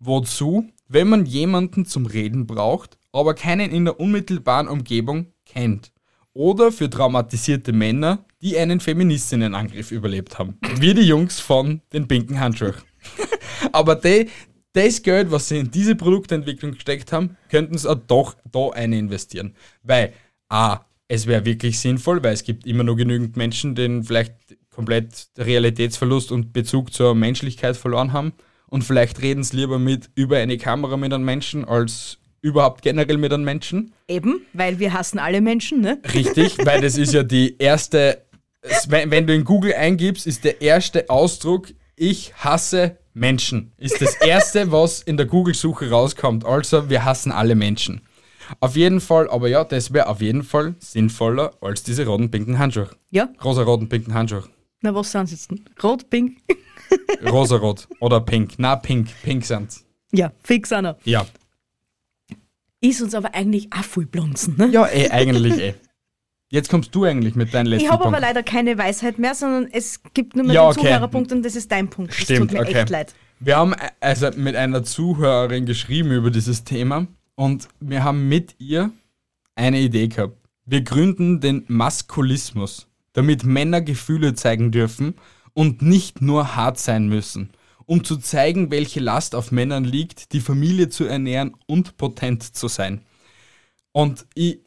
Wozu, 0.00 0.68
wenn 0.88 1.08
man 1.08 1.26
jemanden 1.26 1.86
zum 1.86 2.06
Reden 2.06 2.48
braucht, 2.48 2.98
aber 3.12 3.34
keinen 3.34 3.70
in 3.70 3.84
der 3.84 4.00
unmittelbaren 4.00 4.66
Umgebung 4.66 5.26
kennt. 5.44 5.92
Oder 6.36 6.70
für 6.70 6.90
traumatisierte 6.90 7.72
Männer, 7.72 8.26
die 8.42 8.58
einen 8.58 8.78
Feministinnenangriff 8.78 9.90
überlebt 9.90 10.38
haben. 10.38 10.58
Wie 10.78 10.92
die 10.92 11.00
Jungs 11.00 11.40
von 11.40 11.80
den 11.94 12.06
pinken 12.06 12.38
Handschuhen. 12.38 12.74
aber 13.72 13.94
die, 13.94 14.28
das 14.74 15.02
Geld, 15.02 15.30
was 15.30 15.48
sie 15.48 15.60
in 15.60 15.70
diese 15.70 15.96
Produktentwicklung 15.96 16.72
gesteckt 16.72 17.10
haben, 17.10 17.38
könnten 17.48 17.78
sie 17.78 17.88
auch 17.88 17.98
doch 18.06 18.36
da 18.52 18.68
eine 18.68 18.98
investieren. 18.98 19.54
Weil, 19.82 20.12
A, 20.50 20.80
es 21.08 21.26
wäre 21.26 21.46
wirklich 21.46 21.78
sinnvoll, 21.78 22.22
weil 22.22 22.34
es 22.34 22.44
gibt 22.44 22.66
immer 22.66 22.84
noch 22.84 22.96
genügend 22.96 23.38
Menschen, 23.38 23.74
denen 23.74 24.04
vielleicht 24.04 24.34
komplett 24.68 25.28
Realitätsverlust 25.38 26.32
und 26.32 26.52
Bezug 26.52 26.92
zur 26.92 27.14
Menschlichkeit 27.14 27.78
verloren 27.78 28.12
haben. 28.12 28.34
Und 28.66 28.84
vielleicht 28.84 29.22
reden 29.22 29.42
sie 29.42 29.56
lieber 29.56 29.78
mit 29.78 30.10
über 30.14 30.36
eine 30.36 30.58
Kamera 30.58 30.98
mit 30.98 31.14
einem 31.14 31.24
Menschen 31.24 31.64
als 31.64 32.18
überhaupt 32.40 32.82
generell 32.82 33.18
mit 33.18 33.32
einem 33.32 33.44
Menschen. 33.44 33.92
Eben, 34.08 34.42
weil 34.52 34.78
wir 34.78 34.92
hassen 34.92 35.18
alle 35.18 35.40
Menschen, 35.40 35.80
ne? 35.80 36.00
Richtig, 36.12 36.58
weil 36.64 36.80
das 36.80 36.96
ist 36.96 37.12
ja 37.12 37.22
die 37.22 37.56
erste, 37.58 38.22
wenn, 38.88 39.26
du 39.26 39.34
in 39.34 39.44
Google 39.44 39.74
eingibst, 39.74 40.26
ist 40.26 40.44
der 40.44 40.60
erste 40.60 41.08
Ausdruck, 41.10 41.68
ich 41.96 42.34
hasse 42.36 42.98
Menschen. 43.14 43.72
Ist 43.78 44.00
das 44.00 44.14
erste, 44.16 44.70
was 44.72 45.02
in 45.02 45.16
der 45.16 45.26
Google-Suche 45.26 45.90
rauskommt. 45.90 46.44
Also, 46.44 46.90
wir 46.90 47.04
hassen 47.04 47.32
alle 47.32 47.54
Menschen. 47.54 48.02
Auf 48.60 48.76
jeden 48.76 49.00
Fall, 49.00 49.28
aber 49.28 49.48
ja, 49.48 49.64
das 49.64 49.92
wäre 49.92 50.08
auf 50.08 50.20
jeden 50.20 50.44
Fall 50.44 50.76
sinnvoller 50.78 51.52
als 51.60 51.82
diese 51.82 52.06
roten, 52.06 52.30
pinken 52.30 52.58
Handschuhe. 52.58 52.90
Ja. 53.10 53.28
Rosa-roten, 53.42 53.88
pinken 53.88 54.14
Handschuhe. 54.14 54.44
Na, 54.82 54.94
was 54.94 55.10
sind 55.10 55.26
sie 55.26 55.34
jetzt? 55.34 55.50
denn? 55.50 55.64
Rot, 55.82 56.08
pink? 56.10 56.38
Rosarot 57.24 57.88
oder 58.00 58.20
pink. 58.20 58.54
Na, 58.58 58.76
pink. 58.76 59.08
Pink 59.22 59.44
sind's. 59.44 59.84
ja, 60.12 60.32
fix 60.42 60.72
einer. 60.72 60.96
Ja. 61.04 61.26
Ist 62.80 63.02
uns 63.02 63.14
aber 63.14 63.34
eigentlich 63.34 63.72
auch 63.72 63.84
voll 63.84 64.06
blunzen, 64.06 64.56
ne? 64.56 64.68
Ja, 64.68 64.86
eh, 64.86 65.10
eigentlich 65.10 65.58
eh. 65.58 65.74
Jetzt 66.48 66.68
kommst 66.68 66.94
du 66.94 67.04
eigentlich 67.04 67.34
mit 67.34 67.52
deinem 67.52 67.66
letzten 67.66 67.86
Ich 67.86 67.90
habe 67.90 68.04
Punkt. 68.04 68.16
aber 68.16 68.24
leider 68.24 68.42
keine 68.42 68.78
Weisheit 68.78 69.18
mehr, 69.18 69.34
sondern 69.34 69.68
es 69.72 70.00
gibt 70.14 70.36
nur 70.36 70.44
mehr 70.44 70.54
Ja, 70.54 70.62
den 70.70 70.78
okay. 70.78 70.86
Zuhörerpunkt 70.86 71.32
und 71.32 71.42
das 71.44 71.56
ist 71.56 71.72
dein 71.72 71.90
Punkt. 71.90 72.12
Das 72.12 72.18
Stimmt, 72.18 72.50
tut 72.50 72.52
mir 72.52 72.60
okay. 72.60 72.74
echt 72.74 72.90
leid. 72.90 73.14
Wir 73.40 73.56
haben 73.56 73.72
äh, 73.72 73.88
also 74.00 74.30
mit 74.36 74.54
einer 74.54 74.84
Zuhörerin 74.84 75.66
geschrieben 75.66 76.12
über 76.12 76.30
dieses 76.30 76.62
Thema 76.64 77.06
und 77.34 77.68
wir 77.80 78.04
haben 78.04 78.28
mit 78.28 78.54
ihr 78.58 78.90
eine 79.56 79.80
Idee 79.80 80.08
gehabt. 80.08 80.36
Wir 80.64 80.82
gründen 80.82 81.40
den 81.40 81.64
Maskulismus, 81.66 82.88
damit 83.12 83.44
Männer 83.44 83.80
Gefühle 83.80 84.34
zeigen 84.34 84.70
dürfen 84.70 85.14
und 85.52 85.82
nicht 85.82 86.20
nur 86.22 86.54
hart 86.54 86.78
sein 86.78 87.08
müssen, 87.08 87.50
um 87.86 88.04
zu 88.04 88.16
zeigen, 88.16 88.70
welche 88.70 89.00
Last 89.00 89.34
auf 89.34 89.52
Männern 89.52 89.84
liegt, 89.84 90.32
die 90.32 90.40
Familie 90.40 90.88
zu 90.88 91.04
ernähren 91.04 91.54
und 91.66 91.96
potent 91.96 92.42
zu 92.42 92.68
sein. 92.68 93.02
Und 93.92 94.26
ich, 94.34 94.60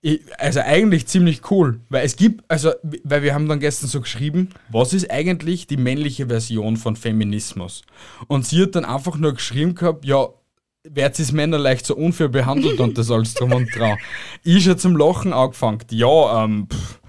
ich, 0.00 0.20
also 0.38 0.60
eigentlich 0.60 1.06
ziemlich 1.06 1.50
cool, 1.50 1.80
weil 1.88 2.06
es 2.06 2.16
gibt, 2.16 2.44
also, 2.48 2.72
weil 3.02 3.22
wir 3.22 3.34
haben 3.34 3.48
dann 3.48 3.60
gestern 3.60 3.88
so 3.88 4.00
geschrieben, 4.00 4.50
was 4.70 4.92
ist 4.92 5.10
eigentlich 5.10 5.66
die 5.66 5.76
männliche 5.76 6.28
Version 6.28 6.76
von 6.76 6.96
Feminismus? 6.96 7.82
Und 8.28 8.46
sie 8.46 8.62
hat 8.62 8.76
dann 8.76 8.84
einfach 8.84 9.16
nur 9.16 9.34
geschrieben 9.34 9.74
gehabt, 9.74 10.04
ja, 10.04 10.28
wird 10.88 11.18
es 11.18 11.32
Männer 11.32 11.58
leicht 11.58 11.84
so 11.84 11.96
unfair 11.96 12.28
behandelt 12.28 12.78
und 12.78 12.96
das 12.96 13.10
alles 13.10 13.34
drum 13.34 13.52
und 13.52 13.74
dran. 13.74 13.98
Ich 14.44 14.64
schon 14.64 14.78
zum 14.78 14.96
Lachen 14.96 15.32
angefangen, 15.32 15.80
ja, 15.90 16.44
ähm, 16.44 16.68
pff, 16.70 17.00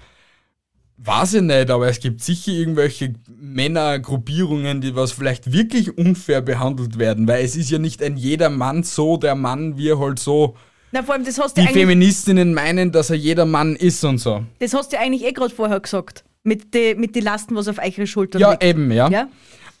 weiß 0.98 1.34
ich 1.34 1.42
nicht, 1.42 1.70
aber 1.70 1.88
es 1.88 2.00
gibt 2.00 2.22
sicher 2.22 2.52
irgendwelche 2.52 3.14
Männergruppierungen, 3.40 4.80
die 4.80 4.94
was 4.94 5.12
vielleicht 5.12 5.52
wirklich 5.52 5.96
unfair 5.96 6.40
behandelt 6.42 6.98
werden, 6.98 7.26
weil 7.28 7.44
es 7.44 7.56
ist 7.56 7.70
ja 7.70 7.78
nicht 7.78 8.02
ein 8.02 8.16
jeder 8.16 8.50
Mann 8.50 8.82
so 8.82 9.16
der 9.16 9.34
Mann, 9.34 9.76
wie 9.78 9.88
er 9.90 9.98
halt 9.98 10.18
so 10.18 10.56
Na, 10.92 11.02
vor 11.02 11.14
allem, 11.14 11.24
das 11.24 11.38
hast 11.38 11.56
du 11.56 11.62
die 11.62 11.68
Feministinnen 11.68 12.52
meinen, 12.54 12.92
dass 12.92 13.10
er 13.10 13.16
jeder 13.16 13.44
Mann 13.44 13.76
ist 13.76 14.04
und 14.04 14.18
so. 14.18 14.44
das 14.58 14.74
hast 14.74 14.92
du 14.92 14.98
eigentlich 14.98 15.24
eh 15.24 15.32
gerade 15.32 15.54
vorher 15.54 15.80
gesagt. 15.80 16.24
Mit 16.44 16.72
den 16.72 16.98
mit 17.00 17.14
die 17.14 17.20
Lasten, 17.20 17.54
was 17.56 17.68
auf 17.68 17.78
eure 17.78 18.06
Schultern 18.06 18.40
Ja, 18.40 18.52
liegt. 18.52 18.64
eben, 18.64 18.90
ja. 18.90 19.08
Ja? 19.10 19.28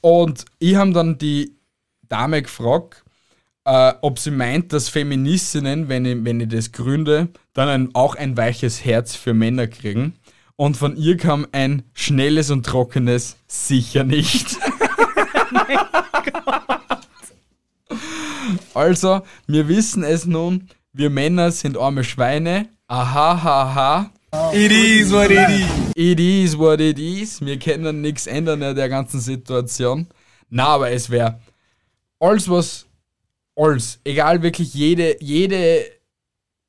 Und 0.00 0.44
ich 0.58 0.74
habe 0.76 0.92
dann 0.92 1.16
die 1.18 1.52
Dame 2.08 2.42
gefragt, 2.42 3.04
äh, 3.64 3.92
ob 4.02 4.18
sie 4.18 4.30
meint, 4.30 4.72
dass 4.72 4.88
Feministinnen, 4.88 5.88
wenn 5.88 6.04
ich, 6.04 6.24
wenn 6.24 6.40
ich 6.40 6.48
das 6.48 6.72
gründe, 6.72 7.28
dann 7.54 7.68
ein, 7.68 7.94
auch 7.94 8.14
ein 8.16 8.36
weiches 8.36 8.84
Herz 8.84 9.14
für 9.14 9.34
Männer 9.34 9.66
kriegen. 9.66 10.14
Und 10.60 10.76
von 10.76 10.96
ihr 10.96 11.16
kam 11.16 11.46
ein 11.52 11.84
schnelles 11.94 12.50
und 12.50 12.66
trockenes 12.66 13.36
sicher 13.46 14.02
nicht. 14.04 14.58
Also, 18.74 19.22
wir 19.48 19.66
wissen 19.66 20.04
es 20.04 20.24
nun, 20.24 20.68
wir 20.92 21.10
Männer 21.10 21.50
sind 21.50 21.76
arme 21.76 22.04
Schweine. 22.04 22.68
Aha, 22.86 23.42
ha, 23.42 23.74
ha. 23.74 24.52
It 24.52 24.70
is 24.70 25.10
what 25.10 25.30
it 25.30 25.48
is. 25.48 25.66
It 25.96 26.20
is 26.20 26.56
what 26.56 26.80
it 26.80 26.98
is. 26.98 27.40
Wir 27.40 27.58
können 27.58 28.02
nichts 28.02 28.28
ändern 28.28 28.62
in 28.62 28.76
der 28.76 28.88
ganzen 28.88 29.18
Situation. 29.20 30.06
Na, 30.48 30.68
aber 30.68 30.92
es 30.92 31.10
wäre 31.10 31.40
alles, 32.20 32.48
was, 32.48 32.86
alles, 33.56 33.98
egal 34.04 34.42
wirklich 34.42 34.74
jede, 34.74 35.16
jede 35.20 35.84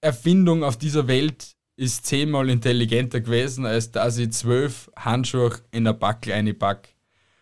Erfindung 0.02 0.64
auf 0.64 0.78
dieser 0.78 1.08
Welt 1.08 1.56
ist 1.80 2.06
zehnmal 2.06 2.50
intelligenter 2.50 3.22
gewesen, 3.22 3.66
als 3.66 3.92
dass 3.92 4.18
ich 4.18 4.32
zwölf 4.32 4.92
Handschuhe 4.98 5.52
in 5.72 5.86
der 5.86 5.94
Backel 5.94 6.34
einpack. 6.34 6.90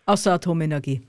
Außer 0.05 0.33
Atomenergie. 0.33 1.01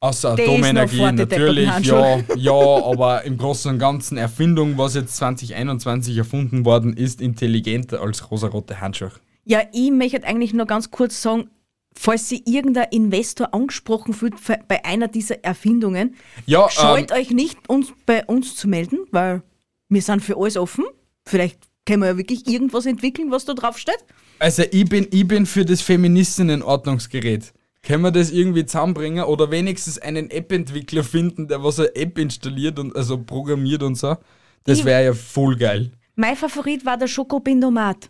Außer 0.00 0.32
Atomenergie 0.32 1.12
natürlich, 1.12 1.68
ja, 1.80 2.18
ja, 2.36 2.52
aber 2.52 3.24
im 3.24 3.36
Großen 3.38 3.72
und 3.72 3.78
Ganzen 3.78 4.18
Erfindung, 4.18 4.78
was 4.78 4.94
jetzt 4.94 5.16
2021 5.16 6.16
erfunden 6.16 6.64
worden 6.64 6.96
ist, 6.96 7.20
intelligenter 7.20 8.00
als 8.00 8.30
rosarote 8.30 8.80
Handschuhe. 8.80 9.12
Ja, 9.44 9.62
ich 9.72 9.90
möchte 9.90 10.24
eigentlich 10.24 10.54
nur 10.54 10.66
ganz 10.66 10.90
kurz 10.90 11.20
sagen, 11.20 11.50
falls 11.94 12.28
sich 12.28 12.46
irgendein 12.46 12.88
Investor 12.92 13.52
angesprochen 13.52 14.14
fühlt 14.14 14.34
bei 14.68 14.84
einer 14.84 15.08
dieser 15.08 15.42
Erfindungen, 15.42 16.14
Ja, 16.46 16.64
ähm, 16.64 16.70
scheut 16.70 17.12
euch 17.12 17.30
nicht, 17.30 17.68
uns 17.68 17.92
bei 18.06 18.24
uns 18.26 18.54
zu 18.56 18.68
melden, 18.68 18.98
weil 19.10 19.42
wir 19.88 20.02
sind 20.02 20.22
für 20.22 20.36
alles 20.36 20.56
offen. 20.56 20.84
Vielleicht 21.26 21.58
können 21.86 22.02
wir 22.02 22.08
ja 22.08 22.16
wirklich 22.16 22.46
irgendwas 22.46 22.86
entwickeln, 22.86 23.30
was 23.30 23.44
da 23.44 23.54
drauf 23.54 23.78
steht. 23.78 24.04
Also 24.38 24.62
ich 24.70 24.88
bin, 24.88 25.06
ich 25.10 25.26
bin 25.26 25.46
für 25.46 25.64
das 25.64 25.80
Feministinnen-Ordnungsgerät. 25.82 27.52
Können 27.82 28.02
wir 28.02 28.10
das 28.10 28.30
irgendwie 28.30 28.64
zusammenbringen 28.64 29.24
oder 29.24 29.50
wenigstens 29.50 29.98
einen 29.98 30.30
App-Entwickler 30.30 31.04
finden, 31.04 31.48
der 31.48 31.62
was 31.62 31.78
eine 31.78 31.94
App 31.94 32.18
installiert 32.18 32.78
und 32.78 32.96
also 32.96 33.22
programmiert 33.22 33.82
und 33.82 33.96
so? 33.96 34.16
Das 34.64 34.84
wäre 34.84 35.04
ja 35.04 35.12
voll 35.12 35.56
geil. 35.56 35.92
Mein 36.16 36.36
Favorit 36.36 36.86
war 36.86 36.96
der 36.96 37.08
Schokobindomat. 37.08 38.08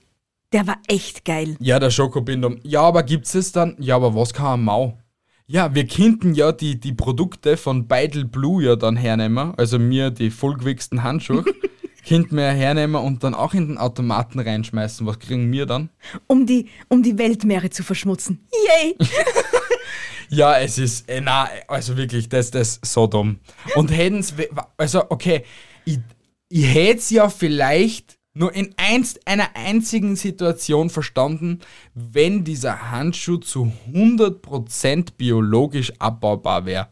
Der 0.53 0.67
war 0.69 0.79
echt 0.87 1.25
geil. 1.25 1.57
Ja, 1.59 1.81
der 1.81 1.91
Schokobindum. 1.91 2.61
Ja, 2.63 2.83
aber 2.83 3.03
gibt's 3.03 3.35
es 3.35 3.51
dann? 3.51 3.75
Ja, 3.81 3.97
aber 3.97 4.15
was 4.15 4.33
kann 4.33 4.61
ein 4.61 4.65
Mau? 4.65 4.99
Ja, 5.47 5.75
wir 5.75 5.87
könnten 5.87 6.35
ja 6.35 6.53
die, 6.53 6.79
die 6.79 6.93
Produkte 6.93 7.57
von 7.57 7.89
Beidel 7.89 8.25
Blue 8.25 8.63
ja 8.63 8.77
dann 8.77 8.97
hernehmen, 8.97 9.53
also 9.57 9.79
mir 9.79 10.11
die 10.11 10.31
vollgewichsten 10.31 11.03
Handschuhe, 11.03 11.45
wir 12.37 12.45
ja 12.45 12.51
hernehmen 12.53 12.97
und 12.97 13.25
dann 13.25 13.35
auch 13.35 13.55
in 13.55 13.69
den 13.69 13.79
Automaten 13.79 14.39
reinschmeißen. 14.39 15.07
Was 15.07 15.19
kriegen 15.19 15.51
wir 15.53 15.67
dann? 15.67 15.89
Um 16.27 16.47
die, 16.47 16.69
um 16.89 17.03
die 17.03 17.17
Weltmeere 17.19 17.71
zu 17.71 17.83
verschmutzen. 17.83 18.47
Yay! 18.69 18.97
Ja, 20.31 20.59
es 20.59 20.79
ist, 20.79 21.09
äh, 21.09 21.21
na, 21.21 21.49
also 21.69 21.97
wirklich, 21.97 22.29
das, 22.29 22.51
das 22.51 22.79
ist 22.79 22.93
so 22.93 23.07
dumm. 23.07 23.39
Und 23.77 23.91
hätten's, 23.91 24.37
we- 24.37 24.49
also 24.79 25.05
okay, 25.11 25.45
ich, 25.85 25.99
ich 26.49 26.75
hätte 26.75 26.99
es 26.99 27.11
ja 27.11 27.29
vielleicht 27.29 28.19
nur 28.33 28.53
in 28.53 28.75
eins, 28.79 29.21
einer 29.27 29.55
einzigen 29.55 30.17
Situation 30.17 30.89
verstanden, 30.91 31.61
wenn 31.95 32.43
dieser 32.43 32.91
Handschuh 32.91 33.37
zu 33.37 33.71
100% 33.93 35.11
biologisch 35.17 35.93
abbaubar 35.99 36.65
wäre. 36.67 36.89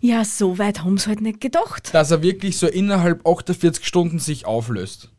Ja, 0.00 0.24
so 0.24 0.58
weit 0.58 0.82
haben 0.82 0.98
sie 0.98 1.08
halt 1.08 1.20
nicht 1.20 1.40
gedacht. 1.40 1.94
Dass 1.94 2.10
er 2.10 2.22
wirklich 2.22 2.58
so 2.58 2.66
innerhalb 2.66 3.26
48 3.26 3.84
Stunden 3.84 4.18
sich 4.18 4.46
auflöst. 4.46 5.10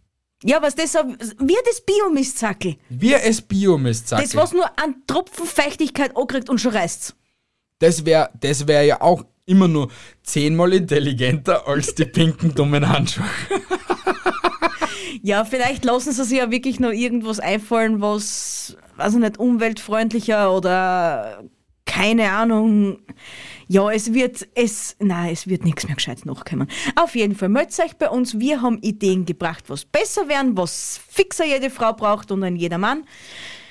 Ja, 0.44 0.62
was 0.62 0.76
das 0.76 0.94
wie 0.94 1.58
das 1.66 1.82
Biomistsackel. 1.82 2.76
Wie 2.90 3.14
es 3.14 3.42
Biomistsackel. 3.42 4.26
Das, 4.26 4.36
was 4.36 4.54
nur 4.54 4.66
an 4.80 4.96
Tropfen 5.08 5.46
Feuchtigkeit 5.46 6.16
ankriegt 6.16 6.50
und 6.50 6.62
schon 6.62 6.74
reißt's. 6.74 7.16
Das 7.80 8.06
wäre 8.06 8.30
das 8.40 8.68
wär 8.68 8.84
ja 8.84 9.02
auch 9.02 9.24
immer 9.46 9.68
nur 9.68 9.90
zehnmal 10.24 10.74
intelligenter 10.74 11.68
als 11.68 11.96
die 11.96 12.06
pinken 12.06 12.54
dummen 12.54 12.88
Handschuhe. 12.88 13.26
Ja, 15.24 15.44
vielleicht 15.44 15.84
lassen 15.84 16.14
sie 16.14 16.24
sich 16.24 16.38
ja 16.38 16.52
wirklich 16.52 16.80
noch 16.80 16.92
irgendwas 16.92 17.40
einfallen, 17.42 18.00
was, 18.02 18.78
weiß 18.96 19.16
ich 19.16 19.20
nicht, 19.20 19.38
umweltfreundlicher 19.38 20.54
oder 20.54 21.44
keine 21.86 22.32
Ahnung. 22.32 23.00
Ja, 23.70 23.92
es 23.92 24.14
wird, 24.14 24.48
es, 24.56 24.96
nein, 25.00 25.34
es 25.34 25.48
wird 25.48 25.66
nichts 25.66 25.86
mehr 25.86 25.96
gescheit 25.96 26.26
nachkommen. 26.26 26.70
Auf 26.96 27.16
jeden 27.16 27.36
Fall, 27.36 27.50
meldet 27.50 27.78
euch 27.80 27.98
bei 27.98 28.10
uns. 28.10 28.40
Wir 28.40 28.62
haben 28.62 28.80
Ideen 28.82 29.26
gebracht, 29.26 29.66
was 29.68 29.84
besser 29.84 30.30
werden, 30.30 30.56
was 30.56 31.00
fixer 31.10 31.46
jede 31.46 31.70
Frau 31.70 31.94
braucht 31.94 32.32
und 32.32 32.44
ein 32.44 32.56
jeder 32.56 32.78
Mann. 32.78 33.04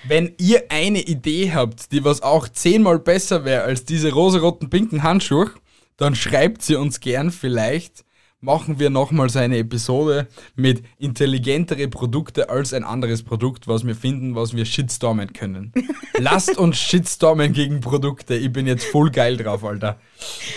Wenn 0.06 0.34
ihr 0.38 0.64
eine 0.68 1.00
Idee 1.00 1.52
habt, 1.52 1.92
die 1.92 2.04
was 2.04 2.22
auch 2.22 2.48
zehnmal 2.48 2.98
besser 2.98 3.44
wäre 3.44 3.62
als 3.62 3.84
diese 3.84 4.12
rosaroten 4.12 4.70
pinken 4.70 5.02
Handschuhe, 5.02 5.50
dann 5.96 6.14
schreibt 6.14 6.62
sie 6.62 6.76
uns 6.76 7.00
gern. 7.00 7.30
Vielleicht 7.30 8.04
machen 8.46 8.78
wir 8.78 8.90
nochmal 8.90 9.28
so 9.28 9.40
eine 9.40 9.58
Episode 9.58 10.28
mit 10.54 10.84
intelligentere 10.98 11.88
Produkte 11.88 12.48
als 12.48 12.72
ein 12.72 12.84
anderes 12.84 13.24
Produkt, 13.24 13.66
was 13.66 13.84
wir 13.84 13.96
finden, 13.96 14.36
was 14.36 14.54
wir 14.54 14.64
shitstormen 14.64 15.32
können. 15.32 15.72
Lasst 16.18 16.56
uns 16.56 16.78
shitstormen 16.78 17.52
gegen 17.52 17.80
Produkte. 17.80 18.36
Ich 18.36 18.52
bin 18.52 18.68
jetzt 18.68 18.86
voll 18.86 19.10
geil 19.10 19.36
drauf, 19.36 19.64
Alter. 19.64 19.98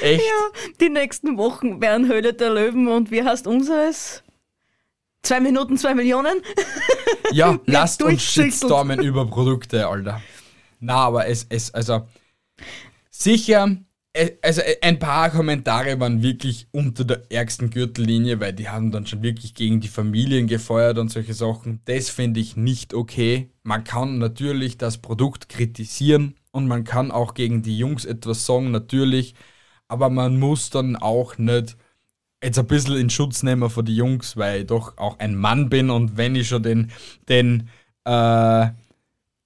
Echt? 0.02 0.24
Die 0.80 0.90
nächsten 0.90 1.38
Wochen 1.38 1.82
werden 1.82 2.08
Höhle 2.08 2.34
der 2.34 2.52
Löwen 2.52 2.88
und 2.88 3.10
wie 3.10 3.24
heißt 3.24 3.48
unseres? 3.48 4.22
Zwei 5.24 5.40
Minuten, 5.40 5.78
zwei 5.78 5.94
Millionen? 5.94 6.42
Ja, 7.32 7.60
lasst 7.68 8.02
uns 8.02 8.24
shitstormen 8.24 9.04
über 9.04 9.28
Produkte, 9.28 9.88
Alter. 9.88 10.20
Na, 10.80 10.96
aber 10.96 11.28
es, 11.28 11.46
es, 11.50 11.72
also, 11.72 12.08
sicher, 13.12 13.78
also 14.42 14.62
ein 14.82 15.00
paar 15.00 15.30
Kommentare 15.30 16.00
waren 16.00 16.24
wirklich 16.24 16.68
unter 16.72 17.06
der 17.06 17.32
ärgsten 17.32 17.70
Gürtellinie, 17.70 18.40
weil 18.40 18.54
die 18.54 18.70
haben 18.70 18.92
dann 18.92 19.06
schon 19.06 19.22
wirklich 19.22 19.54
gegen 19.54 19.82
die 19.82 19.88
Familien 19.88 20.48
gefeuert 20.48 20.98
und 20.98 21.10
solche 21.10 21.34
Sachen. 21.34 21.82
Das 21.86 22.10
finde 22.10 22.40
ich 22.40 22.56
nicht 22.58 22.94
okay. 22.94 23.52
Man 23.64 23.84
kann 23.84 24.18
natürlich 24.18 24.78
das 24.78 24.98
Produkt 24.98 25.48
kritisieren 25.48 26.36
und 26.52 26.68
man 26.68 26.84
kann 26.84 27.12
auch 27.12 27.34
gegen 27.36 27.62
die 27.62 27.78
Jungs 27.78 28.06
etwas 28.06 28.46
sagen, 28.46 28.72
natürlich, 28.72 29.36
aber 29.88 30.10
man 30.10 30.40
muss 30.40 30.70
dann 30.72 30.96
auch 30.96 31.38
nicht 31.38 31.78
jetzt 32.44 32.58
ein 32.58 32.68
bisschen 32.68 32.98
in 32.98 33.10
Schutz 33.10 33.44
nehmen 33.44 33.70
von 33.70 33.86
die 33.86 33.96
Jungs, 33.96 34.38
weil 34.38 34.62
ich 34.62 34.68
doch 34.68 34.98
auch 34.98 35.20
ein 35.20 35.36
Mann 35.36 35.70
bin 35.70 35.90
und 35.90 36.18
wenn 36.18 36.36
ich 36.36 36.48
schon 36.48 36.64
den, 36.64 36.92
den 37.28 37.70
äh, 38.06 38.68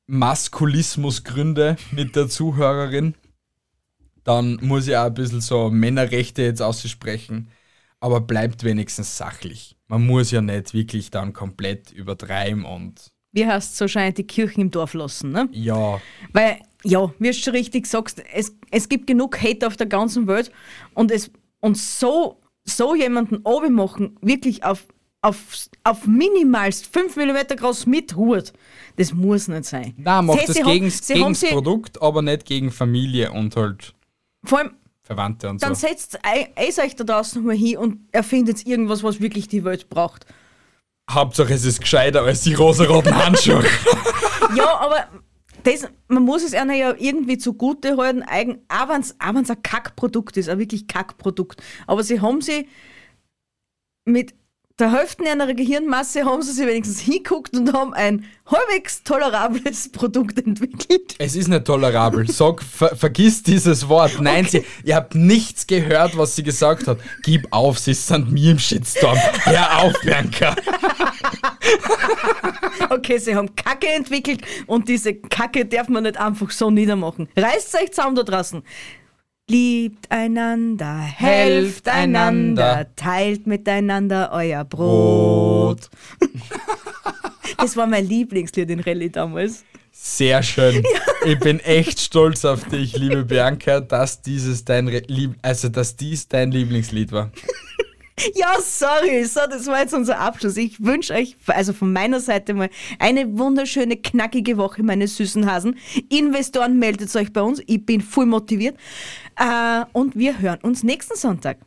Maskulismus 0.08 1.24
gründe 1.24 1.76
mit 1.92 2.16
der 2.16 2.30
Zuhörerin, 2.30 3.16
dann 4.24 4.58
muss 4.62 4.88
ich 4.88 4.96
auch 4.96 5.06
ein 5.06 5.14
bisschen 5.14 5.42
so 5.42 5.70
Männerrechte 5.70 6.42
jetzt 6.44 6.62
aussprechen, 6.62 7.50
aber 8.00 8.22
bleibt 8.22 8.64
wenigstens 8.64 9.18
sachlich. 9.18 9.76
Man 9.88 10.06
muss 10.06 10.32
ja 10.32 10.42
nicht 10.42 10.74
wirklich 10.74 11.12
dann 11.12 11.34
komplett 11.34 11.92
übertreiben 11.92 12.66
und 12.66 13.12
Wie 13.32 13.46
heißt 13.46 13.78
so 13.78 13.88
scheint 13.88 14.18
die 14.18 14.24
Kirchen 14.28 14.62
im 14.62 14.72
Dorf 14.72 14.94
lassen, 14.94 15.32
ne? 15.32 15.50
ja, 15.52 16.02
Weil, 16.32 16.60
ja, 16.84 17.14
wie 17.20 17.28
du 17.28 17.34
schon 17.34 17.54
richtig 17.54 17.88
sagst, 17.88 18.22
es, 18.34 18.56
es 18.72 18.90
gibt 18.90 19.08
genug 19.08 19.42
Hate 19.42 19.66
auf 19.68 19.78
der 19.78 19.88
ganzen 19.88 20.28
Welt 20.28 20.52
und 20.94 21.12
es 21.12 21.32
und 21.60 21.78
so, 21.78 22.42
so 22.66 22.94
jemanden 22.94 23.42
machen, 23.74 24.18
wirklich 24.22 24.66
auf, 24.66 24.86
auf, 25.22 25.38
auf 25.86 26.06
minimalst 26.06 26.88
5 26.88 27.16
mm 27.16 27.56
groß 27.56 27.86
mit 27.86 28.16
Hut, 28.18 28.52
das 28.98 29.14
muss 29.14 29.48
nicht 29.48 29.64
sein. 29.66 29.94
na 29.98 30.22
macht 30.22 30.48
das 30.50 30.60
haben- 30.60 30.66
gegen, 30.66 30.90
das 30.90 31.40
Produkt, 31.50 32.02
aber 32.02 32.22
nicht 32.22 32.46
gegen 32.46 32.70
Familie 32.72 33.32
und 33.32 33.56
halt 33.56 33.94
Vor 34.44 34.60
allem, 34.60 34.72
Verwandte 35.04 35.50
und 35.50 35.62
dann 35.62 35.76
so. 35.76 35.88
setzt 35.88 36.20
ei- 36.24 36.52
eis 36.56 36.80
euch 36.80 36.96
da 36.96 37.04
draußen 37.04 37.44
mal 37.44 37.56
hin 37.56 37.78
und 37.78 38.00
erfindet 38.12 38.66
irgendwas, 38.66 39.04
was 39.04 39.20
wirklich 39.20 39.48
die 39.48 39.64
Welt 39.64 39.90
braucht. 39.90 40.26
Hauptsache 41.10 41.54
es 41.54 41.66
ist 41.66 41.82
gescheiter 41.82 42.22
als 42.24 42.42
die 42.42 42.54
rosaroten 42.54 43.16
Handschuhe. 43.16 43.64
Ja, 44.56 44.78
aber 44.82 45.08
das, 45.64 45.88
man 46.10 46.24
muss 46.24 46.44
es 46.44 46.54
einer 46.54 46.76
ja 46.76 46.94
irgendwie 46.98 47.38
zugute 47.40 47.98
halten, 47.98 48.22
eigen, 48.22 48.60
auch 48.70 48.90
wenn 48.90 49.02
es 49.02 49.16
ein 49.50 49.64
Kackprodukt 49.64 50.38
ist, 50.38 50.48
ein 50.48 50.60
wirklich 50.60 50.86
Kackprodukt. 50.88 51.64
Aber 51.88 52.04
sie 52.04 52.22
haben 52.22 52.42
sie 52.42 52.68
mit 54.06 54.36
der 54.80 54.92
Hälfte 54.92 55.24
ihrer 55.24 55.54
Gehirnmasse 55.54 56.26
haben 56.26 56.42
sie 56.42 56.52
sich 56.52 56.66
wenigstens 56.66 57.00
hinguckt 57.00 57.56
und 57.56 57.74
haben 57.74 57.94
ein 57.94 58.26
halbwegs 58.48 59.04
tolerables 59.04 59.90
Produkt 59.92 60.40
entwickelt. 60.40 61.14
Es 61.20 61.36
ist 61.36 61.48
nicht 61.48 61.66
tolerabel. 61.66 62.28
Sag, 62.30 62.64
ver 62.64 62.96
vergiss 62.96 63.44
dieses 63.44 63.88
Wort. 63.88 64.20
Nein, 64.20 64.46
sie, 64.46 64.66
ihr 64.84 64.96
habt 64.96 65.14
nichts 65.14 65.68
gehört, 65.68 66.18
was 66.18 66.36
sie 66.36 66.42
gesagt 66.42 66.88
hat. 66.88 66.98
Gib 67.22 67.48
auf, 67.52 67.78
sie 67.78 67.94
sind 67.94 68.32
mir 68.32 68.52
im 68.52 68.60
Shitstorm. 68.60 69.18
Hör 69.44 69.80
auf, 69.80 69.94
Bianca. 70.02 70.56
Okay, 72.90 73.18
sie 73.18 73.36
haben 73.36 73.56
Kacke 73.56 73.88
entwickelt 73.88 74.42
und 74.68 74.88
diese 74.88 75.16
Kacke 75.16 75.66
darf 75.66 75.88
man 75.90 76.04
nicht 76.04 76.18
einfach 76.18 76.52
so 76.52 76.70
niedermachen. 76.70 77.28
Reißt 77.36 77.76
euch 77.76 77.92
zusammen 77.92 78.16
da 78.16 78.24
draußen. 78.24 78.62
Liebt 79.50 80.10
einander, 80.10 81.00
helft 81.00 81.90
einander. 81.90 82.88
teilt 82.96 83.46
miteinander 83.46 84.32
euer 84.32 84.64
Brot. 84.64 85.90
Das 87.58 87.78
war 87.78 87.88
mein 87.88 88.06
Lieblingslied 88.06 88.70
in 88.72 88.80
Rallye 88.82 89.10
damals. 89.10 89.64
Sehr 89.92 90.44
schön. 90.44 90.84
Ich 91.26 91.40
bin 91.40 91.60
echt 91.62 92.00
stolz 92.02 92.44
auf 92.44 92.66
dich, 92.66 92.98
liebe 92.98 93.24
Bianca, 93.24 93.80
dass 93.80 94.22
dieses 94.22 94.66
dein 94.66 94.90
Re- 94.90 95.04
Lieb 95.08 95.36
also 95.42 95.70
dass 95.70 95.96
dies 95.96 96.28
dein 96.28 96.52
Lieblingslied 96.52 97.12
war. 97.12 97.32
Ja, 98.36 98.54
sorry, 98.62 99.24
so, 99.26 99.40
das 99.50 99.66
war 99.66 99.80
jetzt 99.82 99.94
unser 99.96 100.20
Abschluss. 100.20 100.56
Ich 100.56 100.82
wünsche 100.86 101.16
euch, 101.16 101.36
also 101.48 101.74
von 101.74 101.92
meiner 101.92 102.20
Seite 102.20 102.54
mal, 102.54 102.70
eine 103.00 103.40
wunderschöne, 103.40 103.98
knackige 103.98 104.56
Woche, 104.56 104.84
meine 104.84 105.08
süßen 105.08 105.50
Hasen. 105.52 105.78
Investoren, 106.10 106.78
meldet 106.78 107.14
euch 107.16 107.34
bei 107.34 107.42
uns. 107.42 107.60
Ich 107.66 107.84
bin 107.84 108.02
voll 108.02 108.28
motiviert. 108.28 108.78
Äh, 109.38 109.86
und 109.94 110.16
wir 110.16 110.40
hören 110.40 110.60
uns 110.62 110.84
nächsten 110.84 111.16
Sonntag. 111.18 111.58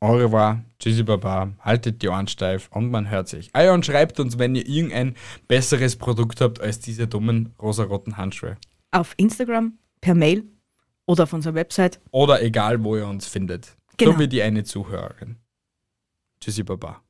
Au 0.00 0.16
revoir, 0.16 0.62
tschüssi 0.78 1.02
baba, 1.02 1.52
haltet 1.60 2.02
die 2.02 2.08
Ohren 2.08 2.28
steif 2.28 2.68
und 2.70 2.90
man 2.90 3.10
hört 3.10 3.28
sich. 3.28 3.50
Ah 3.52 3.64
ja, 3.64 3.74
und 3.74 3.84
schreibt 3.84 4.20
uns, 4.20 4.38
wenn 4.38 4.54
ihr 4.54 4.66
irgendein 4.66 5.16
besseres 5.48 5.96
Produkt 5.96 6.40
habt 6.40 6.60
als 6.60 6.78
diese 6.78 7.08
dummen 7.08 7.52
rosaroten 7.60 8.16
Handschuhe. 8.16 8.56
Auf 8.92 9.14
Instagram, 9.16 9.76
per 10.00 10.14
Mail 10.14 10.44
oder 11.06 11.24
auf 11.24 11.32
unserer 11.32 11.54
Website. 11.54 12.00
Oder 12.12 12.42
egal, 12.42 12.84
wo 12.84 12.96
ihr 12.96 13.08
uns 13.08 13.26
findet. 13.26 13.76
Genau. 13.96 14.12
So 14.12 14.18
wie 14.20 14.28
die 14.28 14.40
eine 14.40 14.62
Zuhörerin. 14.62 15.36
Tschüssi 16.40 16.62
baba. 16.62 17.02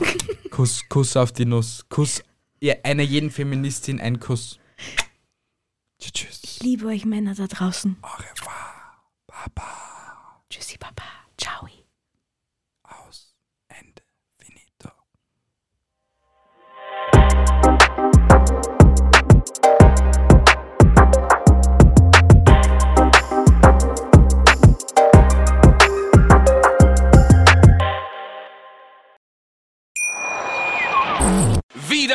Kuss, 0.50 0.82
Kuss 0.88 1.16
auf 1.16 1.30
die 1.30 1.44
Nuss. 1.44 1.86
Kuss, 1.88 2.22
ja, 2.60 2.74
einer 2.82 3.04
jeden 3.04 3.30
Feministin 3.30 4.00
ein 4.00 4.18
Kuss. 4.18 4.58
Tschüss, 5.98 6.12
tschüss. 6.12 6.40
Ich 6.44 6.60
liebe 6.60 6.86
euch 6.86 7.04
Männer 7.04 7.34
da 7.34 7.46
draußen. 7.46 7.96
Au 8.02 8.16
revoir, 8.16 8.96
baba. 9.26 10.42
Tschüssi, 10.50 10.78
Papa. 10.78 11.04
Ciao. 11.38 11.66